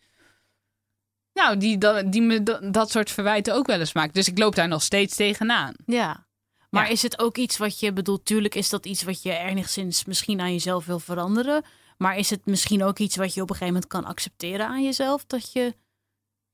[1.34, 4.14] nou, die, dat- die me dat, dat soort verwijten ook wel eens maakt.
[4.14, 5.74] Dus ik loop daar nog steeds tegenaan.
[5.86, 6.28] Ja.
[6.70, 6.92] Maar Ja.
[6.92, 8.26] is het ook iets wat je bedoelt?
[8.26, 11.64] Tuurlijk is dat iets wat je enigszins misschien aan jezelf wil veranderen.
[11.98, 14.84] Maar is het misschien ook iets wat je op een gegeven moment kan accepteren aan
[14.84, 15.26] jezelf?
[15.26, 15.76] Dat je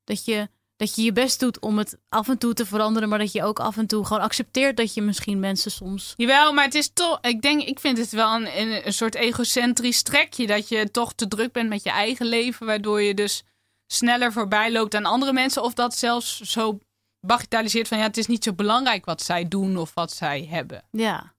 [0.04, 0.50] dat je,
[0.82, 3.44] dat je, je best doet om het af en toe te veranderen, maar dat je
[3.44, 6.14] ook af en toe gewoon accepteert dat je misschien mensen soms.
[6.18, 7.18] Jawel, maar het is toch.
[7.22, 10.48] Ik denk, ik vind het wel een, een, soort egocentrisch trekje.
[10.48, 12.66] Dat je toch te druk bent met je eigen leven.
[12.66, 13.44] Waardoor je dus
[13.88, 15.64] sneller voorbij loopt aan andere mensen.
[15.64, 16.80] Of dat zelfs zo
[17.20, 20.84] bagatelliseert van ja, het is niet zo belangrijk wat zij doen of wat zij hebben.
[20.92, 21.34] Ja,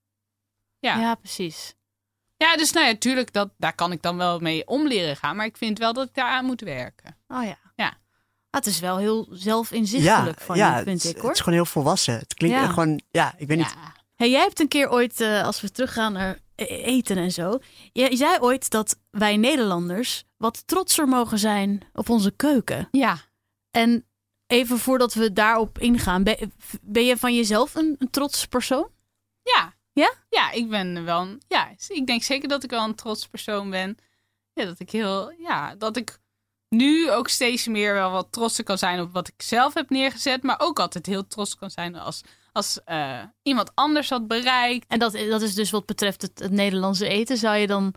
[0.78, 1.00] Ja, ja.
[1.00, 1.14] ja.
[1.14, 1.74] precies.
[2.36, 5.36] dus nou ja, tuurlijk, dat, daar kan ik dan wel mee om leren gaan.
[5.36, 7.16] Maar ik vind wel dat ik daaraan moet werken.
[7.28, 7.61] Oh ja.
[8.54, 11.28] Ah, het is wel heel zelfinzichtelijk van ja, je, vind het, ik hoor.
[11.28, 12.14] Het is gewoon heel volwassen.
[12.18, 12.66] Het klinkt Ja.
[12.68, 13.74] gewoon, ja, ik weet niet.
[13.74, 13.92] Ja.
[14.16, 17.58] Hey, jij hebt een keer ooit, eh, als we teruggaan naar e- eten en zo.
[17.92, 22.88] Je, je zei ooit dat wij Nederlanders wat trotser mogen zijn op onze keuken.
[22.90, 23.18] ja.
[23.70, 24.06] En
[24.46, 28.88] even voordat we daarop ingaan, ben, ben je van jezelf een, een trots persoon?
[29.42, 29.74] Ja.
[29.92, 30.12] Ja?
[30.28, 33.70] Ja, ik ben wel een, ja, ik denk zeker dat ik wel een trots persoon
[33.70, 33.96] ben.
[34.52, 36.18] Ja, dat ik heel, ja, dat ik
[36.72, 40.42] nu ook steeds meer wel wat trotser kan zijn op wat ik zelf heb neergezet.
[40.42, 42.20] Maar ook altijd heel trots kan zijn als,
[42.52, 44.86] als eh, iemand anders had bereikt.
[44.88, 47.36] En dat, dat is dus wat betreft het, het Nederlandse eten.
[47.36, 47.94] Zou je dan,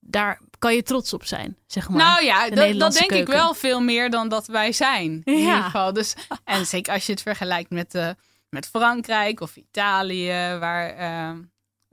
[0.00, 1.98] daar kan je trots op zijn, zeg maar.
[1.98, 5.20] nou ja, de dat, dat denk ik wel veel meer dan dat wij zijn.
[5.24, 5.38] In Ja.
[5.40, 5.92] ieder geval.
[5.92, 6.14] Dus,
[6.44, 8.08] en zeker als je het vergelijkt met, eh,
[8.48, 11.30] met Frankrijk of Italië, waar, eh,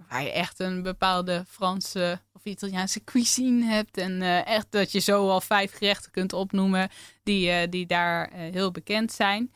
[0.10, 3.98] waar je echt een bepaalde Franse of Italiaanse cuisine hebt.
[3.98, 6.90] En eh, echt dat je zo al vijf gerechten kunt opnoemen
[7.24, 9.54] die, eh, die daar eh, heel bekend zijn.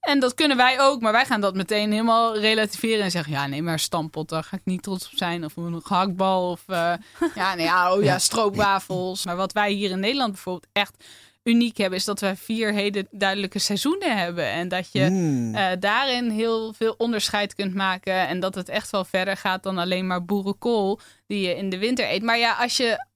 [0.00, 3.46] En dat kunnen wij ook, maar wij gaan dat meteen helemaal relativeren en zeggen: ja,
[3.46, 5.44] nee, maar stampot, daar ga ik niet trots op zijn.
[5.44, 6.62] Of een gehaktbal, of
[7.34, 9.24] ja, nee, ja, oh ja, stroopwafels.
[9.24, 11.04] Maar wat wij hier in Nederland bijvoorbeeld echt
[11.46, 14.44] uniek hebben, is dat wij vier hele duidelijke seizoenen hebben.
[14.44, 15.54] En dat je Hmm.
[15.54, 18.28] eh, daarin heel veel onderscheid kunt maken.
[18.28, 21.78] En dat het echt wel verder gaat dan alleen maar boerenkool die je in de
[21.78, 22.22] winter eet.
[22.22, 23.06] Maar ja, als je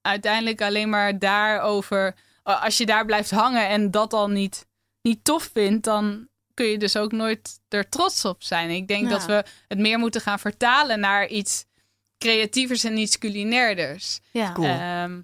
[0.00, 4.66] uiteindelijk alleen maar daarover, eh, als je daar blijft hangen en dat al niet,
[5.02, 8.70] niet tof vindt, dan kun je dus ook nooit er trots op zijn.
[8.70, 9.08] Ik denk Ja.
[9.10, 11.64] dat we het meer moeten gaan vertalen naar iets
[12.18, 14.20] creatievers en iets culinairders.
[14.30, 14.52] ja.
[14.52, 14.66] Cool.
[14.66, 15.20] Ehm,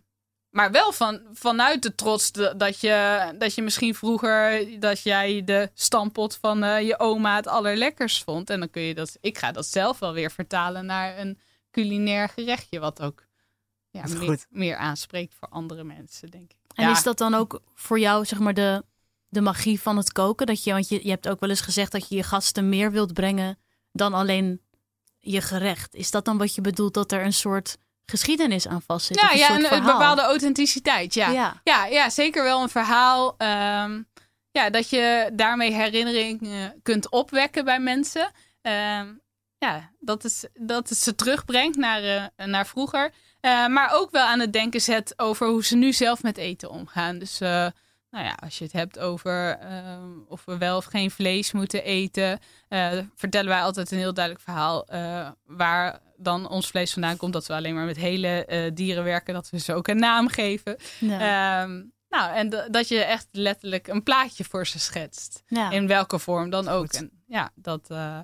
[0.57, 5.45] maar wel van, vanuit de trots de- dat je, dat je misschien vroeger dat jij
[5.45, 8.51] de stampot van eh, je oma het allerlekkers vond.
[8.51, 9.17] En dan kun je dat.
[9.21, 11.39] Ik ga dat zelf wel weer vertalen naar een
[11.71, 12.79] culinair gerechtje.
[12.79, 13.25] Wat ook
[13.91, 14.05] ja,
[14.51, 16.57] meer, aanspreekt voor andere mensen, denk ik.
[16.75, 16.91] En Ja.
[16.91, 18.85] is dat dan ook voor jou, zeg maar, de,
[19.29, 20.47] de magie van het koken?
[20.47, 22.91] Dat je, want je, je hebt ook wel eens gezegd dat je je gasten meer
[22.93, 23.59] wilt brengen
[23.93, 24.61] dan alleen
[25.19, 25.95] je gerecht.
[25.95, 29.21] Is dat dan wat je bedoelt, dat er een soort geschiedenis aan vastzit?
[29.21, 31.15] Ja, ja een, een bepaalde authenticiteit.
[31.15, 31.31] Ja.
[31.31, 31.61] Ja.
[31.65, 33.35] Ja, ja, zeker wel een verhaal.
[33.39, 34.03] ehm,
[34.51, 36.51] ja, dat je daarmee herinnering eh,
[36.83, 38.31] kunt opwekken bij mensen.
[38.63, 39.07] Ehm,
[39.59, 43.13] ja, dat, is, dat het ze terugbrengt naar, eh, naar vroeger.
[43.41, 46.71] Eh, maar ook wel aan het denken zet over hoe ze nu zelf met eten
[46.71, 47.19] omgaan.
[47.19, 47.49] Dus eh,
[48.11, 51.85] nou ja, als je het hebt over ehm, of we wel of geen vlees moeten
[51.85, 52.39] eten,
[53.15, 54.87] vertellen wij altijd een heel duidelijk verhaal
[55.45, 57.33] waar dan ons vlees vandaan komt.
[57.33, 60.29] Dat we alleen maar met hele eh, dieren werken, dat we ze ook een naam
[60.29, 60.77] geven.
[61.01, 61.63] Ja.
[61.63, 65.43] Ehm, nou, en dat je echt letterlijk een plaatje voor ze schetst.
[65.47, 65.71] Ja.
[65.71, 66.93] In welke vorm dan ook.
[66.93, 68.19] En ja, dat, eh,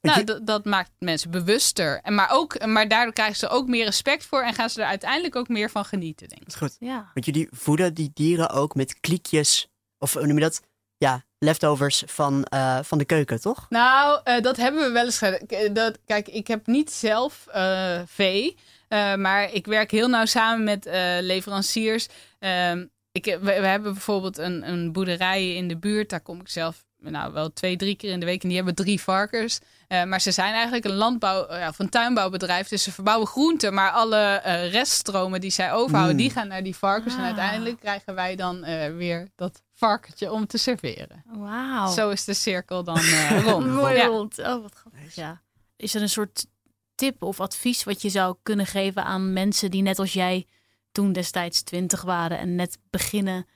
[0.00, 2.00] nou, je- dat, maakt mensen bewuster.
[2.02, 4.86] En maar, ook, maar daardoor krijgen ze ook meer respect voor en gaan ze er
[4.88, 6.46] uiteindelijk ook meer van genieten, denk ik.
[6.46, 6.76] Dat is goed.
[6.88, 7.10] ja.
[7.14, 10.62] Want jullie voeden die dieren ook met kliekjes, of hoe noem je dat?
[10.96, 13.66] Ja, leftovers van, eh, van de keuken, toch?
[13.68, 15.38] Nou, eh, dat hebben we wel eens gedaan.
[15.48, 18.56] Eh, Dat, kijk, ik heb niet zelf eh, vee,
[18.88, 22.06] eh, maar ik werk heel nauw samen met eh, leveranciers.
[22.38, 26.10] Ehm, ik, we, we hebben bijvoorbeeld een, een boerderij in de buurt.
[26.10, 28.42] Daar kom ik zelf nou, wel twee, drie keer in de week.
[28.42, 29.58] En die hebben drie varkens.
[29.88, 32.68] Eh, maar ze zijn eigenlijk een landbouw, ja, of een tuinbouwbedrijf.
[32.68, 33.74] Dus ze verbouwen groenten.
[33.74, 36.20] Maar alle eh, reststromen die zij overhouden, Mm.
[36.22, 37.14] die gaan naar die varkens.
[37.14, 37.26] En Ah.
[37.26, 41.22] uiteindelijk krijgen wij dan eh, weer dat varkentje om te serveren.
[41.26, 41.88] Wauw.
[41.92, 43.66] Zo is de cirkel dan eh, rond.
[43.66, 44.06] Mooi Ja.
[44.06, 44.38] rond.
[44.38, 45.14] Oh, wat grappig.
[45.14, 45.42] Ja.
[45.76, 46.46] Is er een soort
[46.94, 50.46] tip of advies wat je zou kunnen geven aan mensen die net als jij
[50.92, 53.46] toen destijds twintig waren en net beginnen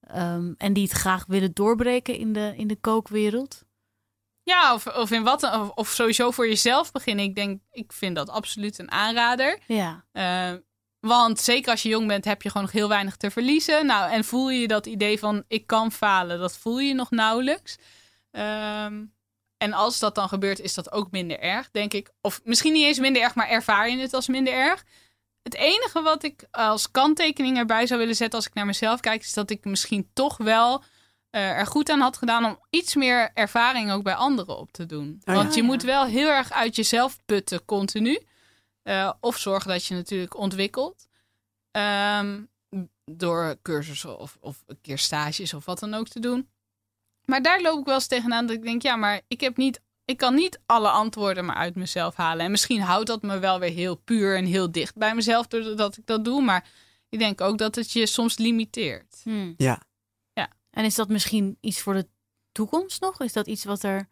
[0.00, 3.62] ehm, en die het graag willen doorbreken in de, in de kookwereld?
[4.42, 7.24] Ja, of, of in wat, of, of sowieso voor jezelf beginnen.
[7.24, 9.58] Ik denk, ik vind dat absoluut een aanrader.
[9.66, 10.04] Ja.
[10.12, 10.52] Eh,
[11.00, 13.86] want zeker als je jong bent, heb je gewoon nog heel weinig te verliezen.
[13.86, 17.76] Nou, en voel je dat idee van ik kan falen, dat voel je nog nauwelijks.
[18.30, 19.04] Ehm,
[19.58, 22.10] en als dat dan gebeurt, is dat ook minder erg, denk ik.
[22.20, 24.84] Of misschien niet eens minder erg, maar ervaar je het als minder erg.
[25.42, 29.20] Het enige wat ik als kanttekening erbij zou willen zetten als ik naar mezelf kijk,
[29.22, 30.82] is dat ik misschien toch wel
[31.30, 34.86] eh, er goed aan had gedaan om iets meer ervaring ook bij anderen op te
[34.86, 35.20] doen.
[35.24, 35.34] ja.
[35.34, 35.66] Want je Ja.
[35.66, 38.18] moet wel heel erg uit jezelf putten continu.
[38.88, 41.08] Eh, of zorgen dat je natuurlijk ontwikkelt.
[41.70, 42.42] Ehm,
[43.04, 46.48] door cursussen of, of een keer stages of wat dan ook te doen.
[47.24, 49.80] Maar daar loop ik wel eens tegenaan dat ik denk, ja, maar ik heb niet,
[50.04, 52.44] ik kan niet alle antwoorden maar uit mezelf halen.
[52.44, 55.96] En misschien houdt dat me wel weer heel puur en heel dicht bij mezelf doordat
[55.96, 56.42] ik dat doe.
[56.42, 56.68] Maar
[57.08, 59.20] ik denk ook dat het je soms limiteert.
[59.22, 59.52] Hm.
[59.56, 59.82] Ja.
[60.32, 60.52] Ja.
[60.70, 62.08] En is dat misschien iets voor de
[62.52, 63.20] toekomst nog?
[63.20, 64.08] Is dat iets wat, er,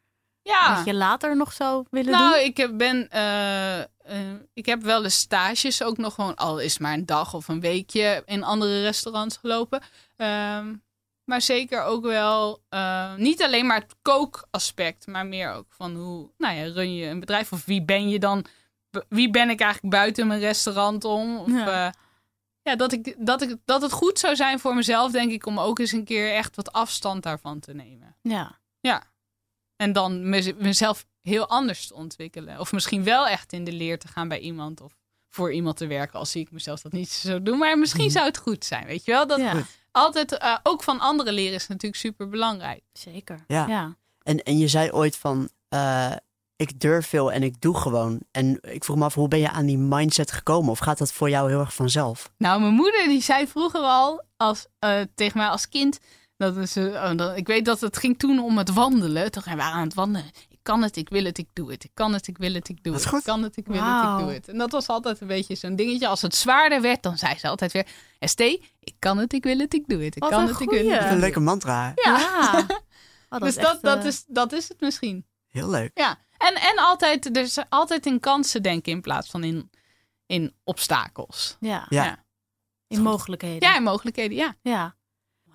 [0.47, 0.76] Ja.
[0.76, 2.44] wat je later nog zou willen Nou, doen?
[2.44, 3.86] ik heb, ben, eh, eh,
[4.55, 7.49] ik heb wel de stages ook nog gewoon, al is het maar een dag of
[7.49, 9.82] een weekje, in andere restaurants gelopen.
[10.16, 10.74] Ehm,
[11.24, 16.30] maar zeker ook wel, eh, niet alleen maar het kookaspect, maar meer ook van hoe,
[16.38, 18.44] nou ja, run je een bedrijf of wie ben je dan,
[19.09, 21.38] wie ben ik eigenlijk buiten mijn restaurant om?
[21.38, 21.66] Of, Ja.
[21.66, 21.94] ja.
[22.62, 25.59] ja, dat, ik, dat, ik, dat het goed zou zijn voor mezelf, denk ik, om
[25.61, 28.16] ook eens een keer echt wat afstand daarvan te nemen.
[28.80, 29.03] Ja.
[29.77, 32.61] En dan mez- mezelf heel anders te ontwikkelen.
[32.61, 34.81] Of misschien wel echt in de leer te gaan bij iemand.
[34.81, 34.97] Of
[35.31, 36.18] voor iemand te werken.
[36.18, 37.59] Al zie ik mezelf dat niet zo doen.
[37.59, 38.87] Maar misschien zou het goed zijn.
[38.87, 39.27] Weet je wel?
[39.27, 39.62] Dat ja,
[39.93, 42.83] altijd eh, ook van anderen leren is natuurlijk super belangrijk.
[42.93, 43.45] zeker.
[43.47, 43.66] Ja.
[43.66, 43.97] ja.
[44.22, 46.12] En, en je zei ooit van, eh,
[46.57, 48.20] ik durf veel en ik doe gewoon.
[48.31, 50.70] En ik vroeg me af, hoe ben je aan die mindset gekomen?
[50.70, 52.31] Of gaat dat voor jou heel erg vanzelf?
[52.39, 55.99] Nou, mijn moeder die zei vroeger al als, eh, tegen mij als kind.
[56.37, 59.30] Dat is, eh, oh, dat, ik weet dat het ging toen om het wandelen.
[59.30, 60.30] Toen waren we aan het wandelen.
[60.49, 61.84] Ik kan het, ik wil het, ik doe het.
[61.84, 63.14] Ik kan het, ik wil het, ik doe Dat het.
[63.14, 64.49] Ik kan het, ik wil het, ik doe het.
[64.49, 66.09] En dat was altijd een beetje zo'n dingetje.
[66.09, 67.87] Als het zwaarder werd, dan zei ze altijd weer...
[68.20, 70.16] ST, ik kan het, ik wil het, ik doe het.
[70.16, 71.03] Ik Wat kan het, ik wil het.
[71.03, 71.93] Wat een leuke mantra.
[71.95, 72.18] Ja.
[72.18, 72.66] Ja.
[73.28, 75.26] Oh, dus is dat, echt, dat, eh, is, dat is het misschien.
[75.49, 75.91] Heel leuk.
[75.95, 76.18] Ja.
[76.39, 79.70] En, en altijd, dus altijd in kansen denken in plaats van in,
[80.26, 81.57] in obstakels.
[81.61, 81.87] Ja.
[81.89, 82.05] Ja.
[82.05, 82.24] Ja.
[82.89, 83.68] In mogelijkheden.
[83.68, 84.55] Ja, in mogelijkheden, ja.
[84.62, 84.95] Ja.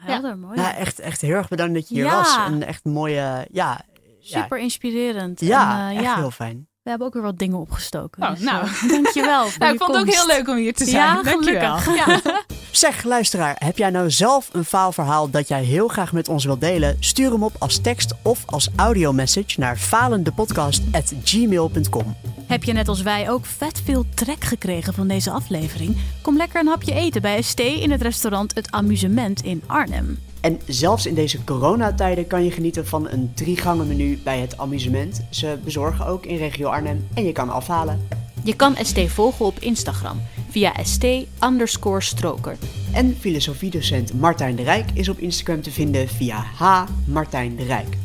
[0.03, 0.55] Helder, mooi.
[0.57, 2.15] Nou, echt, echt heel erg bedankt dat je hier Ja.
[2.15, 2.37] was.
[2.47, 3.81] En echt mooie, ja,
[4.19, 5.39] ja, Super inspirerend.
[5.39, 6.15] ja, En, eh, echt ja.
[6.15, 6.67] heel fijn.
[6.83, 8.23] We hebben ook weer wat dingen opgestoken.
[8.23, 8.65] Oh, dus, nou.
[8.65, 11.15] eh, dankjewel Nou, je ik vond het ook heel leuk om hier te zijn.
[11.15, 11.77] Ja, Dankjewel.
[11.77, 12.05] gelukkig.
[12.05, 12.21] Ja.
[12.71, 16.61] Zeg, luisteraar, heb jij nou zelf een faalverhaal dat jij heel graag met ons wilt
[16.61, 16.97] delen?
[16.99, 22.15] Stuur hem op als tekst of als audiomessage naar falendepodcast.gmail.com.
[22.47, 25.97] Heb je net als wij ook vet veel trek gekregen van deze aflevering?
[26.21, 30.19] Kom lekker een hapje eten bij ST in het restaurant Het Amusement in Arnhem.
[30.41, 34.57] En zelfs in deze coronatijden kan je genieten van een drie gangen menu bij het
[34.57, 35.21] amusement.
[35.29, 38.07] Ze bezorgen ook in regio Arnhem en je kan afhalen.
[38.43, 41.05] Je kan ST volgen op Instagram via st
[41.43, 42.57] underscore stroker.
[42.93, 46.83] En filosofiedocent Martijn de Rijk is op Instagram te vinden via H.
[47.05, 47.97] Martijn de Rijk.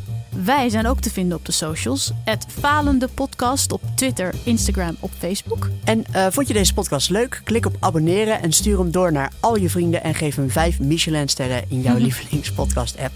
[0.45, 2.13] Wij zijn ook te vinden op de socials.
[2.25, 5.69] Het Falende Podcast op Twitter, Instagram, op Facebook.
[5.85, 7.41] En eh, vond je deze podcast leuk?
[7.45, 10.81] Klik op abonneren en stuur hem door naar al je vrienden en geef hem 5
[10.81, 13.13] Michelin-sterren in jouw lievelingspodcast-app.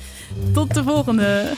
[0.53, 1.55] Tot de volgende!